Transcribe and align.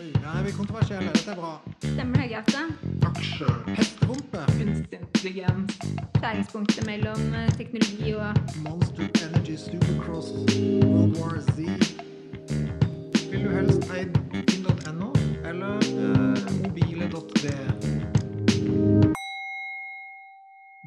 Oi, 0.00 0.06
vi 0.44 0.48
er 0.48 0.56
kontroversielle. 0.56 1.10
Dette 1.14 1.30
er 1.30 1.36
bra. 1.36 1.60
Stemmer 1.78 2.16
det, 2.22 2.28
Gaute? 2.30 2.60
Aksjer. 3.06 3.74
Hesterumpe. 3.76 4.38
kunstig 4.46 4.98
intelligens. 5.00 5.72
Skjæringspunktet 6.16 6.86
mellom 6.86 7.34
eh, 7.34 7.50
teknologi 7.58 8.14
og 8.14 8.32
Monster 8.64 9.08
Energy 9.26 9.56
Supercross 9.56 10.32
World 10.32 11.16
War 11.20 11.40
Z. 11.40 11.58
Vil 13.30 13.44
du 13.44 13.50
helst 13.50 13.92
eid 13.96 14.16
finn.no 14.32 15.12
eller 15.44 15.76
uh, 15.76 16.62
mobile.d? 16.62 18.19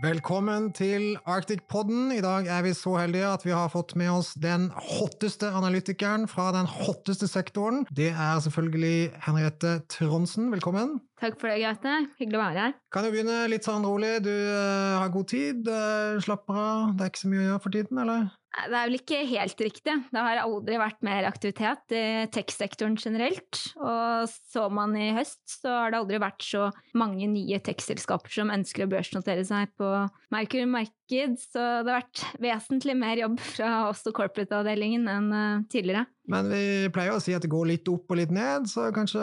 Velkommen 0.04 0.66
til 0.76 1.14
Arctic-podden. 1.24 2.10
I 2.12 2.20
dag 2.20 2.50
er 2.52 2.66
vi 2.66 2.74
så 2.76 2.98
heldige 2.98 3.30
at 3.30 3.46
vi 3.46 3.54
har 3.56 3.70
fått 3.72 3.94
med 3.96 4.10
oss 4.12 4.34
den 4.36 4.66
hotteste 4.76 5.48
analytikeren 5.56 6.26
fra 6.28 6.50
den 6.52 6.68
hotteste 6.68 7.30
sektoren. 7.32 7.86
Det 7.88 8.10
er 8.12 8.42
selvfølgelig 8.44 9.14
Henriette 9.24 9.78
Tronsen. 9.94 10.50
Velkommen. 10.52 10.98
Takk 11.24 11.40
for 11.40 11.48
det, 11.48 11.62
Gaute. 11.64 11.96
Hyggelig 12.20 12.36
å 12.36 12.44
være 12.44 12.66
her. 12.66 12.76
Kan 12.92 13.08
jo 13.08 13.14
begynne 13.16 13.46
litt 13.48 13.64
sånn 13.64 13.88
rolig. 13.88 14.18
Du 14.28 14.34
uh, 14.34 15.00
har 15.00 15.14
god 15.16 15.32
tid, 15.32 15.72
uh, 15.72 16.20
slapper 16.26 16.60
av. 16.66 16.92
Det 16.98 17.08
er 17.08 17.14
ikke 17.14 17.24
så 17.24 17.32
mye 17.32 17.46
å 17.46 17.48
gjøre 17.48 17.64
for 17.64 17.78
tiden, 17.78 18.04
eller? 18.04 18.28
Nei, 18.54 18.68
Det 18.70 18.78
er 18.78 18.88
vel 18.88 18.98
ikke 19.00 19.20
helt 19.30 19.62
riktig. 19.66 19.96
Det 20.14 20.24
har 20.26 20.42
aldri 20.44 20.78
vært 20.78 21.00
mer 21.06 21.26
aktivitet 21.26 21.96
i 21.96 22.04
tech-sektoren 22.34 22.98
generelt. 23.02 23.62
Og 23.82 24.30
så 24.30 24.68
man 24.74 24.94
i 24.98 25.12
høst, 25.16 25.42
så 25.50 25.74
har 25.74 25.94
det 25.94 26.02
aldri 26.02 26.22
vært 26.22 26.46
så 26.46 26.68
mange 26.98 27.28
nye 27.32 27.60
tech-selskaper 27.64 28.34
som 28.34 28.54
ønsker 28.54 28.86
å 28.86 28.92
børsnotere 28.92 29.46
seg 29.48 29.74
på 29.80 29.90
Merkur 30.34 30.68
marked, 30.70 31.38
så 31.42 31.64
det 31.84 31.94
har 31.94 32.04
vært 32.04 32.24
vesentlig 32.42 32.96
mer 32.98 33.22
jobb 33.22 33.40
fra 33.44 33.72
oss 33.90 34.06
og 34.10 34.16
corporate-avdelingen 34.18 35.10
enn 35.10 35.32
eh, 35.38 35.66
tidligere. 35.74 36.06
Men 36.30 36.50
vi 36.50 36.90
pleier 36.94 37.18
å 37.18 37.22
si 37.22 37.36
at 37.36 37.44
det 37.44 37.52
går 37.52 37.68
litt 37.74 37.90
opp 37.92 38.14
og 38.14 38.18
litt 38.22 38.32
ned, 38.34 38.70
så 38.72 38.88
kanskje 38.96 39.22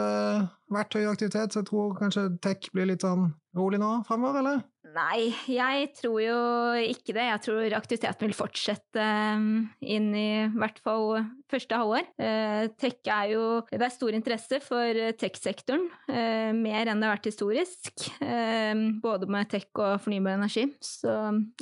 vært 0.70 0.98
høy 0.98 1.06
aktivitet, 1.10 1.54
så 1.54 1.62
jeg 1.62 1.70
tror 1.70 1.96
kanskje 1.98 2.28
tech 2.44 2.70
blir 2.74 2.90
litt 2.92 3.06
sånn 3.06 3.30
rolig 3.56 3.80
nå 3.82 4.00
fremover, 4.06 4.42
eller? 4.44 4.62
Nei, 4.90 5.30
jeg 5.46 5.90
tror 5.98 6.18
jo 6.22 6.38
ikke 6.82 7.14
det. 7.14 7.26
Jeg 7.28 7.42
tror 7.44 7.76
aktiviteten 7.78 8.26
vil 8.26 8.36
fortsette 8.36 9.04
um, 9.38 9.68
inn 9.78 10.08
i 10.16 10.30
hvert 10.56 10.80
fall 10.82 11.20
første 11.50 11.78
halvår. 11.78 12.08
Eh, 12.22 12.64
tech 12.80 13.10
er 13.10 13.32
jo 13.34 13.44
Det 13.70 13.80
er 13.82 13.92
stor 13.92 14.16
interesse 14.16 14.60
for 14.62 15.00
tech-sektoren, 15.20 15.86
eh, 16.08 16.50
mer 16.56 16.90
enn 16.90 17.02
det 17.02 17.08
har 17.08 17.16
vært 17.16 17.30
historisk. 17.30 18.06
Eh, 18.22 18.74
både 19.02 19.28
med 19.30 19.50
tech 19.50 19.68
og 19.76 20.00
fornybar 20.04 20.38
energi. 20.38 20.66
Så 20.80 21.10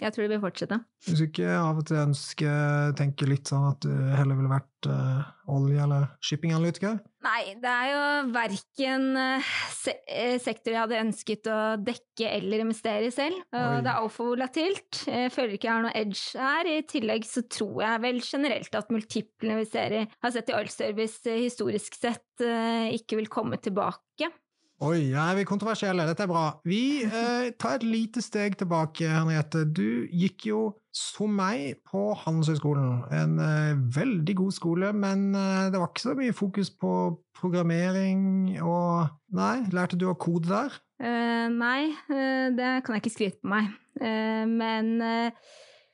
jeg 0.01 0.13
tror 0.13 0.25
det 0.25 0.33
vil 0.37 0.45
fortsette. 0.45 0.81
Hvis 1.07 1.20
du 1.20 1.27
ikke 1.29 1.53
av 1.53 1.79
og 1.79 1.87
til 1.89 2.01
ønsker 2.03 2.97
tenke 2.98 3.29
litt 3.29 3.48
sånn 3.48 3.69
at 3.70 3.81
du 3.85 3.92
heller 3.92 4.39
ville 4.39 4.53
vært 4.53 4.78
eh, 4.87 5.29
olje- 5.51 5.83
eller 5.83 6.07
shippinganalytiker? 6.23 6.98
Nei, 7.27 7.55
det 7.59 7.71
er 7.73 7.89
jo 7.91 8.03
verken 8.34 9.07
eh, 9.19 9.51
se 9.75 9.97
eh, 10.07 10.37
sektor 10.43 10.75
jeg 10.75 10.83
hadde 10.85 11.03
ønsket 11.03 11.51
å 11.51 11.59
dekke 11.83 12.31
eller 12.31 12.62
investere 12.62 13.09
i 13.09 13.15
selv. 13.15 13.41
Oi. 13.51 13.59
Og 13.59 13.83
det 13.83 13.91
er 13.91 13.98
altfor 13.98 14.31
volatilt. 14.35 15.03
Jeg 15.11 15.35
føler 15.35 15.57
ikke 15.57 15.70
jeg 15.70 15.75
har 15.75 15.87
noe 15.89 15.97
edge 15.98 16.43
her. 16.47 16.70
I 16.70 16.87
tillegg 16.89 17.27
så 17.27 17.43
tror 17.51 17.83
jeg 17.83 18.05
vel 18.07 18.20
generelt 18.23 18.79
at 18.79 18.93
multiplene 18.95 19.59
vi 19.59 19.70
ser 19.70 19.97
i, 19.98 20.05
har 20.23 20.35
sett 20.35 20.53
i 20.53 20.59
oil 20.59 20.70
service 20.73 21.25
historisk 21.27 21.98
sett, 21.98 22.25
ikke 22.39 23.19
vil 23.19 23.33
komme 23.33 23.59
tilbake. 23.59 24.31
Oi, 24.79 25.09
ja, 25.11 25.25
er 25.33 25.41
vi 25.41 25.43
kontroversielle? 25.43 26.05
Dette 26.07 26.23
er 26.23 26.29
bra. 26.31 26.43
Vi 26.62 27.03
eh, 27.03 27.48
tar 27.59 27.81
et 27.81 27.87
lite 27.87 28.23
steg 28.23 28.55
tilbake, 28.61 29.09
Henriette. 29.11 29.65
Du 29.75 30.07
gikk 30.15 30.45
jo 30.47 30.61
som 30.95 31.33
meg 31.35 31.81
på 31.89 32.12
Handelshøyskolen. 32.20 33.01
En 33.11 33.41
eh, 33.43 33.81
veldig 33.97 34.37
god 34.39 34.55
skole, 34.55 34.93
men 34.95 35.33
eh, 35.35 35.65
det 35.75 35.81
var 35.83 35.91
ikke 35.91 36.05
så 36.05 36.15
mye 36.20 36.37
fokus 36.37 36.70
på 36.70 36.93
programmering 37.35 38.23
og 38.62 39.11
Nei, 39.35 39.67
lærte 39.75 39.98
du 39.98 40.07
å 40.09 40.15
kode 40.17 40.48
der? 40.48 40.79
Uh, 41.03 41.51
nei, 41.53 41.91
uh, 42.09 42.48
det 42.57 42.70
kan 42.81 42.95
jeg 42.95 43.03
ikke 43.03 43.13
skryte 43.13 43.42
på 43.42 43.51
meg. 43.53 43.75
Uh, 44.01 44.47
men 44.48 44.95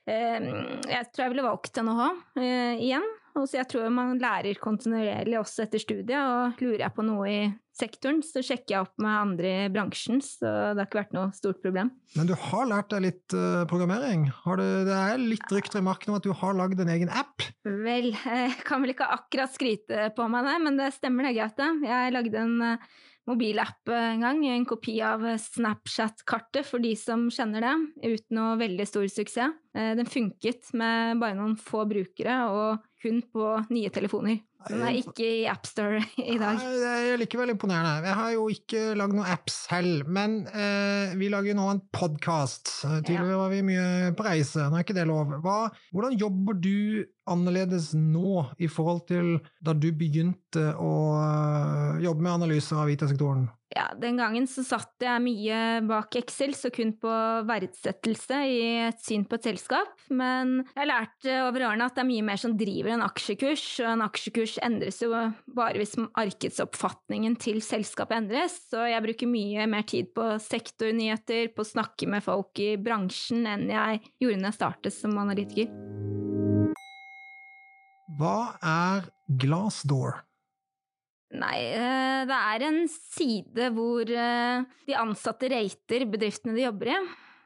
jeg 0.05 1.09
tror 1.09 1.25
jeg 1.25 1.33
ville 1.33 1.43
valgt 1.49 1.81
NHH 1.81 2.05
igjen. 2.85 3.09
Og 3.35 3.49
så 3.49 3.59
jeg 3.59 3.67
tror 3.71 3.91
man 3.91 4.15
lærer 4.21 4.55
kontinuerlig 4.61 5.37
også 5.41 5.65
etter 5.65 5.81
studiet, 5.81 6.15
og 6.15 6.61
lurer 6.63 6.85
jeg 6.85 6.95
på 6.95 7.03
noe 7.03 7.27
i 7.27 7.39
sektoren, 7.75 8.21
så 8.23 8.39
sjekker 8.39 8.71
jeg 8.71 8.85
opp 8.85 8.93
med 9.03 9.11
andre 9.11 9.49
i 9.65 9.71
bransjen, 9.73 10.21
så 10.23 10.47
det 10.71 10.79
har 10.79 10.87
ikke 10.87 11.01
vært 11.01 11.15
noe 11.17 11.33
stort 11.35 11.59
problem. 11.63 11.89
Men 12.15 12.29
du 12.29 12.35
har 12.39 12.69
lært 12.69 12.93
deg 12.93 13.03
litt 13.03 13.35
uh, 13.35 13.65
programmering. 13.67 14.29
Har 14.45 14.61
du, 14.61 14.63
det 14.87 14.95
er 14.95 15.19
litt 15.19 15.51
rykter 15.51 15.81
i 15.81 15.87
markedet 15.87 16.13
om 16.13 16.19
at 16.21 16.27
du 16.27 16.31
har 16.31 16.55
lagd 16.55 16.79
en 16.79 16.93
egen 16.95 17.11
app? 17.11 17.43
Vel, 17.67 18.13
jeg 18.23 18.55
kan 18.63 18.85
vel 18.85 18.95
ikke 18.95 19.09
akkurat 19.17 19.51
skryte 19.51 20.07
på 20.15 20.29
meg 20.31 20.47
det, 20.47 20.55
men 20.63 20.79
det 20.79 20.93
stemmer 20.95 21.27
det, 21.27 21.35
Gaute. 21.41 21.69
Jeg 21.83 22.15
lagde 22.15 22.45
en 22.45 22.55
eh, 22.63 22.87
mobilapp 23.29 23.89
en 23.89 24.21
gang, 24.21 24.41
en 24.47 24.65
kopi 24.69 24.99
av 25.05 25.23
Snapchat-kartet 25.41 26.67
for 26.67 26.83
de 26.83 26.93
som 26.99 27.27
kjenner 27.33 27.65
det, 27.65 27.75
uten 28.05 28.37
noe 28.37 28.57
veldig 28.61 28.87
stor 28.89 29.07
suksess. 29.11 29.55
Eh, 29.75 29.93
Den 29.97 30.09
funket 30.09 30.73
med 30.73 31.19
bare 31.21 31.37
noen 31.37 31.57
få 31.57 31.85
brukere, 31.89 32.37
og 32.49 32.85
kun 33.01 33.21
på 33.21 33.49
nye 33.69 33.89
telefoner. 33.93 34.41
Den 34.69 34.81
er 34.81 34.97
ikke 34.97 35.25
i 35.25 35.43
AppStore 35.49 36.01
i 36.33 36.37
dag. 36.41 36.57
Nei, 36.57 36.75
Det 36.81 36.91
er 37.13 37.19
likevel 37.21 37.53
imponerende. 37.53 38.07
Jeg 38.09 38.17
har 38.19 38.31
jo 38.33 38.45
ikke 38.53 38.83
lagd 38.97 39.17
noen 39.17 39.33
app 39.35 39.51
selv, 39.53 40.07
men 40.09 40.39
eh, 40.49 41.15
vi 41.19 41.29
lager 41.33 41.53
jo 41.53 41.57
nå 41.59 41.67
en 41.73 41.83
podkast. 41.95 42.71
Tidligere 43.05 43.41
var 43.41 43.53
vi 43.53 43.61
mye 43.67 44.13
på 44.17 44.25
reise, 44.25 44.65
nå 44.69 44.79
er 44.79 44.87
ikke 44.87 44.97
det 44.97 45.07
lov. 45.09 45.35
Hva, 45.45 45.57
hvordan 45.93 46.17
jobber 46.19 46.57
du 46.57 47.05
annerledes 47.29 47.91
nå 47.97 48.45
i 48.61 48.69
forhold 48.69 49.05
til 49.09 49.35
da 49.65 49.73
du 49.77 49.91
begynte 49.97 50.71
å 50.81 50.95
eh, 51.19 52.01
jobbe 52.05 52.25
med 52.25 52.35
analyser 52.39 52.81
av 52.81 52.91
IT-sektoren? 52.93 53.47
Ja, 53.75 53.89
Den 53.99 54.15
gangen 54.15 54.45
så 54.47 54.63
satt 54.63 55.03
jeg 55.03 55.19
mye 55.19 55.57
bak 55.83 56.15
Excel, 56.15 56.53
så 56.55 56.69
kun 56.71 56.93
på 56.95 57.11
verdsettelse 57.47 58.37
i 58.47 58.59
et 58.87 59.01
syn 59.03 59.25
på 59.27 59.35
et 59.35 59.49
selskap. 59.49 59.89
Men 60.07 60.61
jeg 60.69 60.87
lærte 60.87 61.33
over 61.43 61.65
årene 61.67 61.89
at 61.89 61.97
det 61.97 62.05
er 62.05 62.07
mye 62.07 62.23
mer 62.23 62.39
som 62.39 62.55
driver 62.55 62.93
en 62.95 63.03
aksjekurs, 63.03 63.65
og 63.83 63.89
en 63.91 64.05
aksjekurs 64.05 64.55
endres 64.63 65.01
jo 65.03 65.11
bare 65.11 65.81
hvis 65.81 65.97
markedsoppfatningen 65.99 67.35
til 67.41 67.59
selskapet 67.65 68.21
endres. 68.21 68.55
Så 68.71 68.85
jeg 68.87 69.03
bruker 69.03 69.31
mye 69.31 69.67
mer 69.67 69.83
tid 69.83 70.13
på 70.15 70.29
sektornyheter, 70.39 71.51
på 71.51 71.65
å 71.65 71.71
snakke 71.73 72.07
med 72.07 72.23
folk 72.23 72.55
i 72.63 72.77
bransjen, 72.79 73.43
enn 73.43 73.67
jeg 73.73 73.99
gjorde 74.23 74.39
da 74.39 74.53
jeg 74.53 74.59
startet 74.61 74.95
som 74.95 75.19
analytiker. 75.19 75.67
Hva 78.15 78.55
er 78.63 79.11
Glassdoor? 79.41 80.21
Nei, 81.35 81.59
eh, 81.75 82.23
det 82.29 82.39
er 82.39 82.65
en 82.67 82.81
side 82.91 83.69
hvor 83.75 84.09
eh, 84.09 84.65
de 84.87 84.97
ansatte 84.97 85.49
rater 85.51 86.05
bedriftene 86.11 86.55
de 86.57 86.65
jobber 86.67 86.93
i. 86.93 86.97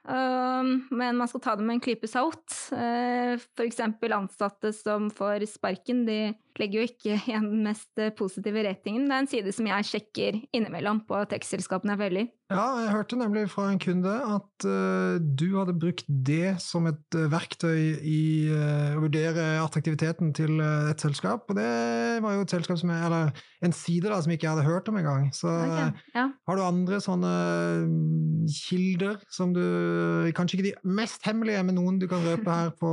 Um, 0.09 0.69
Men 0.95 1.17
man 1.19 1.29
skal 1.29 1.41
ta 1.43 1.55
det 1.57 1.65
med 1.67 1.77
en 1.77 1.83
klype 1.83 2.07
salt. 2.09 2.53
F.eks. 2.73 3.81
Ansatte 4.15 4.71
som 4.73 5.09
får 5.13 5.45
sparken, 5.51 6.05
de 6.07 6.31
legger 6.57 6.81
jo 6.81 6.87
ikke 6.89 7.15
igjen 7.29 7.49
den 7.51 7.63
mest 7.67 8.01
eh, 8.01 8.09
positive 8.17 8.63
ratingen. 8.65 9.05
Det 9.07 9.13
er 9.15 9.23
en 9.25 9.31
side 9.35 9.53
som 9.55 9.69
jeg 9.69 9.89
sjekker 9.91 10.41
innimellom 10.55 11.03
på 11.07 11.21
tekstselskapene 11.31 11.93
jeg 11.95 12.01
følger. 12.05 12.29
Ja, 12.49 12.63
jeg 12.81 12.89
hørte 12.95 13.17
nemlig 13.19 13.43
fra 13.53 13.67
en 13.69 13.77
kunde 13.77 14.09
at 14.09 14.65
uh, 14.65 15.19
du 15.21 15.51
hadde 15.59 15.75
brukt 15.77 16.07
det 16.09 16.55
som 16.63 16.87
et 16.89 16.97
uh, 17.13 17.27
verktøy 17.29 17.99
i 18.01 18.21
uh, 18.49 18.95
å 18.97 19.03
vurdere 19.03 19.43
attraktiviteten 19.61 20.31
til 20.33 20.57
et 20.89 20.97
selskap. 21.05 21.45
Og 21.45 21.59
det 21.59 21.67
var 22.25 22.33
jo 22.39 22.47
et 22.47 22.55
selskap 22.55 22.79
som 22.81 22.89
jeg, 22.89 23.03
eller 23.05 23.29
en 23.67 23.75
side 23.77 24.09
da, 24.09 24.17
som 24.25 24.33
jeg 24.33 24.39
ikke 24.41 24.49
hadde 24.55 24.65
hørt 24.65 24.89
om 24.89 24.97
engang. 24.97 25.27
Så 25.37 25.45
Ok, 25.51 25.77
eh, 25.77 26.01
Ja. 26.17 26.25
har 26.49 26.57
du 26.57 26.63
andre 26.65 26.97
sånne 27.05 27.33
mm, 27.85 28.49
kilder 28.49 29.19
som 29.29 29.53
du 29.53 29.61
Kanskje 30.33 30.57
ikke 30.57 30.67
de 30.71 30.93
mest 30.97 31.21
hemmelige, 31.29 31.61
men 31.69 31.77
noen 31.77 31.99
du 32.01 32.07
kan 32.09 32.23
røpe 32.25 32.49
her 32.49 32.73
på 32.81 32.89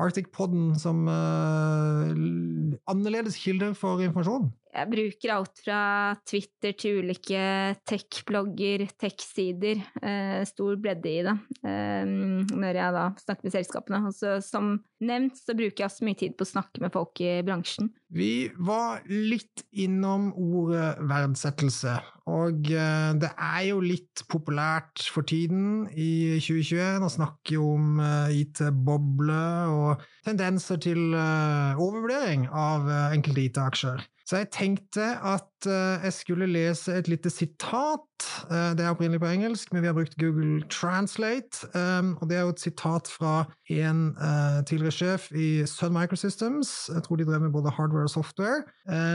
Arctic-podden 0.00 0.72
som 0.80 1.04
eh, 1.12 2.08
l- 2.14 2.78
annerledes 2.88 3.36
kilde 3.40 3.74
for 3.74 4.00
informasjon? 4.04 4.50
Jeg 4.78 4.90
bruker 4.92 5.34
alt 5.34 5.62
fra 5.64 5.80
Twitter 6.28 6.74
til 6.78 7.02
ulike 7.02 7.40
tech-blogger, 7.88 8.86
tech-sider. 9.00 9.80
Eh, 10.02 10.42
stor 10.48 10.78
bredde 10.82 11.10
i 11.10 11.22
det 11.26 11.34
eh, 11.66 12.04
når 12.06 12.78
jeg 12.80 12.96
da 12.98 13.06
snakker 13.24 13.48
med 13.48 13.56
selskapene. 13.56 14.02
Og 14.06 14.14
så, 14.14 14.38
som 14.44 14.76
nevnt 15.04 15.38
så 15.38 15.54
bruker 15.58 15.82
jeg 15.82 15.90
også 15.90 16.06
mye 16.06 16.18
tid 16.18 16.36
på 16.38 16.46
å 16.46 16.52
snakke 16.52 16.82
med 16.82 16.94
folk 16.94 17.22
i 17.24 17.38
bransjen. 17.46 17.90
Vi 18.08 18.48
var 18.64 19.02
litt 19.10 19.66
innom 19.76 20.30
ordet 20.32 20.94
verdsettelse, 21.10 21.98
og 22.30 22.70
eh, 22.72 23.10
det 23.20 23.30
er 23.34 23.62
jo 23.68 23.82
litt 23.84 24.24
populært 24.32 25.04
for 25.12 25.26
tiden 25.28 25.88
i 25.92 26.38
2021 26.40 27.04
å 27.04 27.10
snakke 27.12 27.58
om 27.60 27.98
eh, 28.00 28.38
IT-boble 28.44 29.42
og 29.74 30.06
tendenser 30.24 30.80
til 30.82 31.12
eh, 31.12 31.76
overvurdering 31.76 32.48
av 32.48 32.88
eh, 32.88 33.18
enkelte 33.18 33.44
IT-aksjer. 33.48 34.06
Så 34.28 34.42
jeg 34.42 34.50
tenkte 34.52 35.04
at 35.24 35.66
eh, 35.66 36.04
jeg 36.04 36.12
skulle 36.12 36.48
lese 36.50 36.92
et 36.98 37.06
lite 37.08 37.30
sitat. 37.32 38.26
Eh, 38.50 38.74
det 38.76 38.84
er 38.84 38.92
opprinnelig 38.92 39.22
på 39.22 39.30
engelsk, 39.30 39.72
men 39.72 39.80
vi 39.80 39.88
har 39.88 39.96
brukt 39.96 40.18
Google 40.20 40.60
Translate. 40.68 41.64
Um, 41.72 42.12
og 42.20 42.28
det 42.28 42.36
er 42.36 42.44
jo 42.44 42.52
et 42.52 42.60
sitat 42.60 43.08
fra 43.08 43.46
en 43.72 44.02
eh, 44.20 44.60
tidligere 44.68 44.96
sjef 44.98 45.30
i 45.32 45.48
Sun 45.64 45.96
Microsystems. 45.96 46.90
Jeg 46.92 47.06
tror 47.06 47.16
de 47.16 47.28
drev 47.30 47.46
med 47.46 47.56
både 47.56 47.72
hardware 47.72 48.04
og 48.04 48.12
software. 48.18 48.66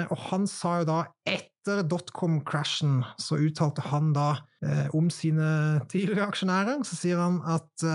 Og 0.10 0.18
han 0.32 0.50
sa 0.50 0.80
jo 0.82 0.90
da 0.90 1.00
etter 1.30 1.86
dotcom-crashen 1.88 3.04
så 3.22 3.38
uttalte 3.38 3.86
han 3.94 4.12
da 4.18 4.34
om 4.96 5.10
sine 5.12 5.82
tidligere 5.92 6.28
aksjonærer, 6.32 6.84
så 6.88 6.96
sier 6.96 7.20
han 7.20 7.40
at 7.48 7.86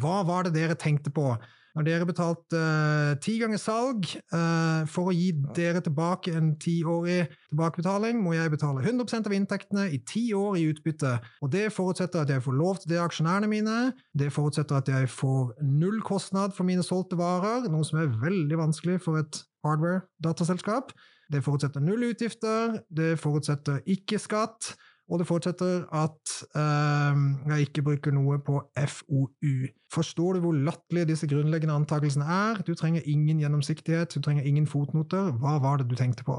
hva 0.00 0.16
var 0.26 0.46
det 0.46 0.54
dere 0.56 0.76
tenkte 0.78 1.12
på? 1.14 1.32
Når 1.76 1.86
dere 1.86 2.06
betalte 2.08 2.58
uh, 2.58 3.16
ti 3.22 3.36
ganger 3.40 3.60
salg 3.60 4.08
uh, 4.32 4.86
for 4.90 5.10
å 5.10 5.14
gi 5.14 5.28
dere 5.56 5.82
tilbake 5.84 6.32
en 6.38 6.54
tiårig 6.60 7.26
tilbakebetaling, 7.50 8.20
må 8.22 8.34
jeg 8.34 8.52
betale 8.54 8.82
100% 8.82 9.28
av 9.28 9.36
inntektene 9.36 9.88
i 9.94 10.00
ti 10.08 10.24
år 10.36 10.58
i 10.58 10.66
utbytte. 10.72 11.16
Og 11.44 11.52
det 11.52 11.68
forutsetter 11.74 12.24
at 12.24 12.32
jeg 12.34 12.44
får 12.44 12.58
lov 12.58 12.80
til 12.80 12.94
det 12.94 13.02
av 13.02 13.10
aksjonærene 13.10 13.50
mine. 13.50 13.76
Det 14.16 14.32
forutsetter 14.34 14.80
at 14.80 14.90
jeg 14.92 15.12
får 15.12 15.54
null 15.66 16.00
kostnad 16.06 16.56
for 16.56 16.68
mine 16.68 16.86
solgte 16.86 17.18
varer, 17.20 17.68
noe 17.70 17.86
som 17.86 18.00
er 18.02 18.16
veldig 18.24 18.58
vanskelig 18.64 18.98
for 19.04 19.20
et 19.20 19.42
hardware-dataselskap. 19.66 20.92
Det 21.28 21.42
forutsetter 21.44 21.84
null 21.84 22.08
utgifter. 22.08 22.80
Det 22.88 23.14
forutsetter 23.20 23.82
ikke 23.90 24.20
skatt. 24.20 24.72
Og 25.08 25.20
det 25.20 25.26
fortsetter 25.28 25.86
at 25.96 26.32
eh, 26.60 27.20
jeg 27.48 27.68
ikke 27.68 27.84
bruker 27.86 28.12
noe 28.12 28.36
på 28.44 28.60
FoU. 28.92 29.52
Forstår 29.92 30.36
du 30.36 30.42
hvor 30.44 30.56
latterlige 30.56 31.08
disse 31.14 31.28
grunnleggende 31.30 31.76
antakelsene 31.80 32.26
er? 32.28 32.60
Du 32.66 32.74
trenger 32.76 33.06
ingen 33.08 33.40
gjennomsiktighet, 33.40 34.12
du 34.14 34.24
trenger 34.24 34.44
ingen 34.44 34.68
fotnoter. 34.68 35.30
Hva 35.40 35.56
var 35.64 35.80
det 35.80 35.88
du 35.88 35.96
tenkte 35.96 36.26
på? 36.28 36.36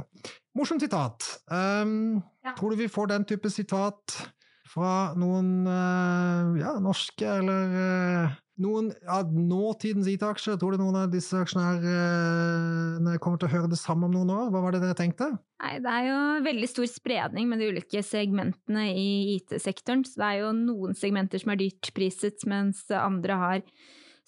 Morsomt 0.57 0.85
sitat. 0.85 1.25
Um, 1.49 2.21
ja. 2.45 2.53
Tror 2.57 2.75
du 2.75 2.83
vi 2.83 2.91
får 2.91 3.09
den 3.09 3.25
type 3.29 3.49
sitat 3.49 4.19
fra 4.69 5.15
noen 5.17 5.65
uh, 5.65 6.53
ja, 6.59 6.75
norske 6.83 7.25
eller 7.25 7.73
uh, 7.73 8.37
noen 8.59 8.89
av 9.09 9.29
nåtidens 9.33 10.07
IT-aksjer, 10.11 10.57
tror 10.59 10.75
du 10.75 10.81
noen 10.81 10.97
av 11.01 11.13
disse 11.13 11.37
aksjonærene 11.39 13.15
kommer 13.23 13.39
til 13.39 13.49
å 13.49 13.53
høre 13.53 13.71
det 13.71 13.79
samme 13.79 14.09
om 14.09 14.15
noen 14.17 14.33
år? 14.35 14.49
Hva 14.53 14.63
var 14.65 14.75
det 14.75 14.81
dere 14.83 14.97
tenkte? 14.99 15.31
Nei, 15.63 15.75
Det 15.83 15.93
er 15.93 16.09
jo 16.09 16.19
veldig 16.47 16.69
stor 16.71 16.89
spredning 16.91 17.47
med 17.51 17.63
de 17.63 17.69
ulike 17.71 18.03
segmentene 18.05 18.89
i 18.91 19.37
IT-sektoren. 19.37 20.03
Så 20.07 20.19
det 20.21 20.27
er 20.27 20.41
jo 20.43 20.51
noen 20.57 20.97
segmenter 20.97 21.41
som 21.41 21.53
er 21.55 21.61
dyrt 21.63 21.91
priset, 21.95 22.43
mens 22.49 22.83
andre 22.95 23.39
har 23.43 23.63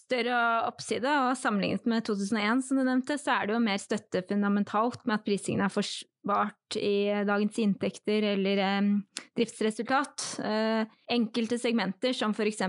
større 0.02 0.40
oppside. 0.68 1.08
Og 1.28 1.38
sammenlignet 1.40 1.88
med 1.90 2.08
2001, 2.08 2.66
som 2.68 2.80
du 2.80 2.86
nevnte, 2.88 3.20
så 3.20 3.36
er 3.38 3.48
det 3.48 3.56
jo 3.58 3.64
mer 3.64 3.82
støtte 3.82 4.24
fundamentalt 4.28 5.06
med 5.06 5.20
at 5.20 5.28
prisingen 5.28 5.64
er 5.66 5.74
for 5.74 5.88
målbart 6.22 6.76
i 6.76 7.26
dagens 7.26 7.60
inntekter 7.60 8.24
eller 8.24 8.62
driftsresultat. 9.36 10.40
Eh, 10.44 10.86
enkelte 11.10 11.58
segmenter, 11.60 12.14
som 12.14 12.32
f.eks. 12.32 12.62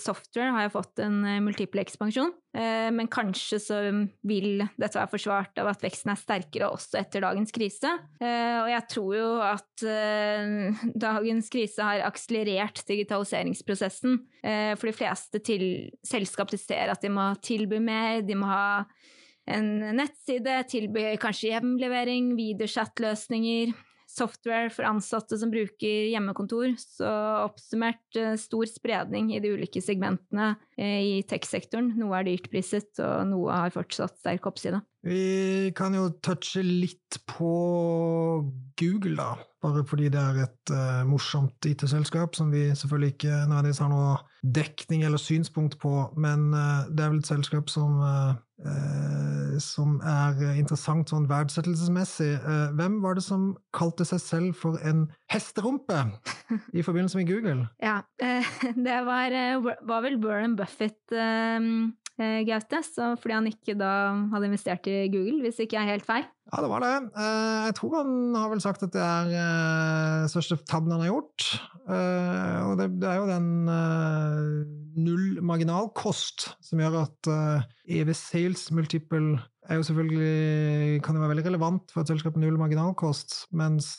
software, 0.00 0.52
har 0.52 0.66
jeg 0.66 0.72
fått 0.72 1.02
en 1.02 1.24
eh, 1.24 1.40
multiple 1.42 1.82
ekspansjon. 1.82 2.32
Eh, 2.56 2.90
men 2.94 3.08
kanskje 3.08 3.60
så 3.60 3.80
vil 4.22 4.64
dette 4.76 4.98
være 4.98 5.10
forsvart 5.12 5.58
av 5.58 5.70
at 5.72 5.82
veksten 5.84 6.12
er 6.12 6.20
sterkere 6.20 6.70
også 6.70 6.98
etter 7.00 7.24
dagens 7.24 7.54
krise. 7.54 7.90
Og 8.20 8.70
jeg 8.70 8.86
tror 8.90 9.16
jo 9.16 9.30
at 9.44 9.84
dagens 10.94 11.50
krise 11.52 11.84
har 11.84 12.04
akselerert 12.06 12.84
digitaliseringsprosessen. 12.88 14.20
for 14.78 14.86
de 14.86 14.92
fleste 14.92 15.40
til 15.40 15.90
selskap 16.04 16.50
ser 16.54 16.92
at 16.92 17.02
de 17.02 17.08
må 17.08 17.34
tilby 17.42 17.80
mer, 17.80 18.22
de 18.22 18.34
må 18.38 18.46
ha 18.46 18.84
en 19.50 19.96
nettside, 19.98 20.60
tilbyr 20.70 21.18
kanskje 21.22 21.52
hjemlevering, 21.52 22.32
videochatløsninger, 22.38 23.74
software 24.14 24.70
for 24.72 24.86
ansatte 24.86 25.36
som 25.40 25.52
bruker 25.52 26.08
hjemmekontor. 26.12 26.74
Så 26.80 27.08
oppsummert 27.44 28.18
eh, 28.20 28.34
stor 28.40 28.68
spredning 28.70 29.32
i 29.34 29.40
de 29.42 29.54
ulike 29.56 29.82
segmentene 29.84 30.54
eh, 30.78 31.00
i 31.02 31.14
tech-sektoren. 31.28 31.92
Noe 32.00 32.20
er 32.20 32.28
dyrt 32.28 32.50
priset, 32.52 32.92
og 33.02 33.30
noe 33.30 33.62
har 33.64 33.74
fortsatt 33.74 34.18
sterk 34.20 34.46
oppside. 34.50 34.82
Vi 35.04 35.72
kan 35.76 35.92
jo 35.96 36.06
touche 36.24 36.62
litt 36.64 37.18
på 37.28 37.50
Google, 38.80 39.16
da. 39.18 39.34
Bare 39.64 39.82
fordi 39.88 40.08
det 40.12 40.20
er 40.20 40.38
et 40.44 40.72
uh, 40.72 41.02
morsomt 41.08 41.68
IT-selskap 41.68 42.36
som 42.36 42.50
vi 42.52 42.66
selvfølgelig 42.76 43.14
ikke 43.14 43.36
nødvendigvis 43.48 43.80
har 43.80 43.92
noe 43.92 44.16
dekning 44.56 45.04
eller 45.04 45.20
synspunkt 45.20 45.78
på, 45.80 45.92
men 46.20 46.50
uh, 46.52 46.88
det 46.88 47.04
er 47.04 47.12
vel 47.12 47.20
et 47.20 47.28
selskap 47.28 47.72
som 47.72 48.00
uh, 48.00 48.34
som 49.60 49.96
er 50.00 50.38
interessant 50.54 51.10
sånn 51.10 51.26
verdsettelsesmessig. 51.30 52.30
hvem 52.78 53.00
var 53.02 53.18
det 53.18 53.24
som 53.26 53.48
kalte 53.76 54.06
seg 54.08 54.22
selv 54.22 54.54
for 54.58 54.78
en 54.86 55.04
hesterumpe 55.30 55.98
i 56.72 56.82
forbindelse 56.82 57.18
med 57.18 57.28
Google? 57.30 57.68
Ja, 57.84 58.00
det 58.88 59.00
var, 59.06 59.36
var 59.86 60.06
vel 60.06 60.20
Warren 60.22 60.56
Buffett 60.56 61.14
Eh, 61.14 61.60
Gaute, 62.14 62.78
fordi 63.18 63.34
han 63.34 63.48
ikke 63.50 63.74
da 63.74 63.90
hadde 64.30 64.46
investert 64.46 64.86
i 64.86 65.08
Google, 65.10 65.40
hvis 65.42 65.58
ikke 65.58 65.74
jeg 65.74 65.82
er 65.82 65.96
helt 65.96 66.06
feil? 66.06 66.26
Ja, 66.52 66.60
det 66.62 66.68
var 66.70 66.84
det. 66.84 66.92
Eh, 67.18 67.62
jeg 67.66 67.74
tror 67.80 67.96
han 67.98 68.34
har 68.36 68.50
vel 68.52 68.60
sagt 68.62 68.84
at 68.86 68.92
det 68.94 69.02
er 69.02 69.30
den 69.30 69.38
eh, 69.40 70.28
største 70.30 70.60
tabben 70.68 70.92
han 70.94 71.02
har 71.02 71.10
gjort. 71.10 71.48
Og 71.84 72.78
det, 72.80 72.86
er 73.04 73.18
jo 73.18 73.26
den 73.28 73.48
null 75.04 75.42
marginalkost 75.44 76.46
som 76.64 76.80
gjør 76.80 77.02
at 77.02 77.28
EV 77.84 78.14
Sales 78.16 78.70
Multiple 78.72 79.34
er 79.68 79.80
jo 79.80 79.84
selvfølgelig, 79.90 81.02
kan 81.04 81.16
jo 81.16 81.20
være 81.20 81.34
veldig 81.34 81.46
relevant 81.50 81.92
for 81.92 82.00
et 82.00 82.12
selskap 82.12 82.36
med 82.36 82.46
null 82.46 82.56
marginalkost, 82.60 83.36
mens, 83.52 83.90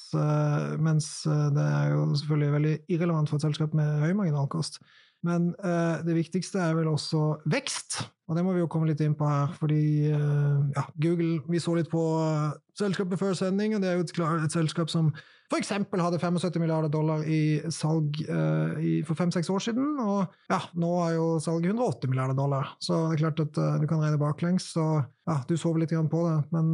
mens 0.82 1.12
det 1.26 1.66
er 1.66 1.94
jo 1.94 2.08
selvfølgelig 2.22 2.56
veldig 2.58 2.76
irrelevant 2.96 3.30
for 3.30 3.38
et 3.38 3.46
selskap 3.46 3.78
med 3.78 4.02
høy 4.02 4.16
marginalkost. 4.18 4.82
Men 5.26 5.52
uh, 5.64 6.02
det 6.06 6.18
viktigste 6.18 6.62
er 6.62 6.76
vel 6.78 6.92
også 6.92 7.40
vekst, 7.50 8.04
og 8.26 8.38
det 8.38 8.42
må 8.46 8.56
vi 8.56 8.62
jo 8.64 8.70
komme 8.72 8.90
litt 8.90 9.02
inn 9.06 9.14
på 9.18 9.28
her. 9.30 9.54
Fordi 9.60 10.10
uh, 10.10 10.66
ja, 10.74 10.86
Google 11.02 11.44
Vi 11.52 11.62
så 11.62 11.76
litt 11.78 11.92
på 11.92 12.02
uh, 12.02 12.56
selskapet 12.78 13.22
før 13.22 13.36
sending, 13.38 13.76
og 13.76 13.84
det 13.84 13.92
er 13.92 14.00
jo 14.00 14.06
et, 14.06 14.14
et 14.48 14.56
selskap 14.56 14.90
som 14.92 15.12
f.eks. 15.54 15.70
hadde 15.70 16.18
75 16.18 16.58
milliarder 16.58 16.90
dollar 16.90 17.22
i 17.30 17.62
salg 17.70 18.18
i, 18.82 18.96
for 19.06 19.14
fem-seks 19.14 19.52
år 19.54 19.62
siden, 19.62 20.00
og 20.02 20.24
ja, 20.50 20.58
nå 20.74 20.90
er 21.04 21.12
jo 21.20 21.28
salget 21.38 21.70
180 21.70 22.10
milliarder 22.10 22.34
dollar. 22.40 22.72
Så 22.82 22.98
det 23.04 23.20
er 23.20 23.22
klart 23.28 23.44
at 23.44 23.60
du 23.84 23.86
kan 23.86 24.02
regne 24.02 24.18
baklengs, 24.18 24.72
så 24.74 24.88
ja, 25.06 25.38
du 25.46 25.54
sover 25.54 25.84
litt 25.84 25.94
på 25.94 26.24
det. 26.26 26.40
Men 26.50 26.74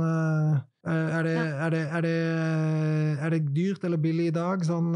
er 0.88 1.28
det, 1.28 1.36
er, 1.36 1.76
det, 1.76 1.84
er, 1.84 2.08
det, 2.08 2.16
er 3.20 3.36
det 3.36 3.44
dyrt 3.52 3.84
eller 3.84 4.00
billig 4.00 4.32
i 4.32 4.38
dag? 4.40 4.64
Sånn 4.64 4.96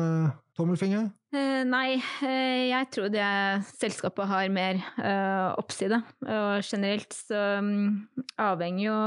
tommelfinger? 0.55 1.11
Uh, 1.35 1.63
nei, 1.67 1.97
uh, 2.23 2.63
jeg 2.69 2.87
tror 2.95 3.09
det 3.11 3.27
selskapet 3.75 4.29
har 4.29 4.51
mer 4.53 4.79
uh, 4.95 5.51
oppside. 5.59 5.99
Og 6.45 6.65
generelt 6.65 7.15
så 7.15 7.39
um, 7.63 8.05
avhenger 8.41 8.83
jo 8.85 8.97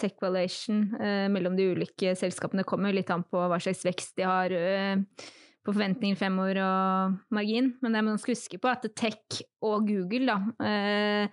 tech 0.00 0.16
valuation 0.22 0.84
mellom 1.32 1.56
de 1.58 1.70
ulike 1.74 2.16
selskapene. 2.18 2.66
kommer 2.66 2.94
litt 2.94 3.12
an 3.14 3.24
på 3.24 3.38
hva 3.38 3.60
slags 3.62 3.84
vekst 3.86 4.18
de 4.18 4.26
har 4.26 4.56
på 5.62 5.70
forventninger 5.70 6.18
fremover 6.18 6.58
og 6.64 7.20
margin. 7.34 7.72
Men 7.82 7.94
det 7.94 8.04
man 8.04 8.18
skal 8.18 8.34
huske 8.34 8.58
på, 8.58 8.72
at 8.72 8.88
tech 8.98 9.42
og 9.62 9.86
Google 9.86 10.26
da, 10.26 11.30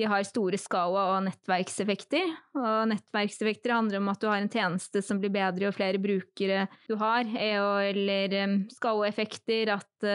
de 0.00 0.08
har 0.08 0.24
store 0.24 0.58
skala- 0.60 1.06
og 1.14 1.24
nettverkseffekter. 1.26 2.34
Og 2.56 2.90
nettverkseffekter 2.92 3.74
handler 3.74 4.00
om 4.00 4.10
at 4.12 4.20
du 4.22 4.28
har 4.30 4.40
en 4.40 4.52
tjeneste 4.52 5.02
som 5.04 5.20
blir 5.20 5.32
bedre 5.34 5.68
jo 5.68 5.72
flere 5.76 6.00
brukere 6.02 6.66
du 6.88 6.96
har, 7.00 7.28
eller 7.36 8.36
skalaeffekter 8.72 9.74
at 9.76 10.10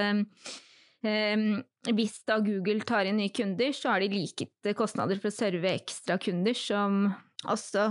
hvis 1.05 2.15
da 2.27 2.39
Google 2.43 2.85
tar 2.87 3.09
inn 3.09 3.19
nye 3.21 3.33
kunder, 3.35 3.73
så 3.75 3.93
har 3.93 4.03
de 4.03 4.09
likete 4.13 4.73
kostnader 4.77 5.19
for 5.21 5.31
å 5.31 5.35
serve 5.35 5.75
ekstra 5.75 6.17
kunder 6.21 6.57
som 6.57 7.05
også 7.45 7.89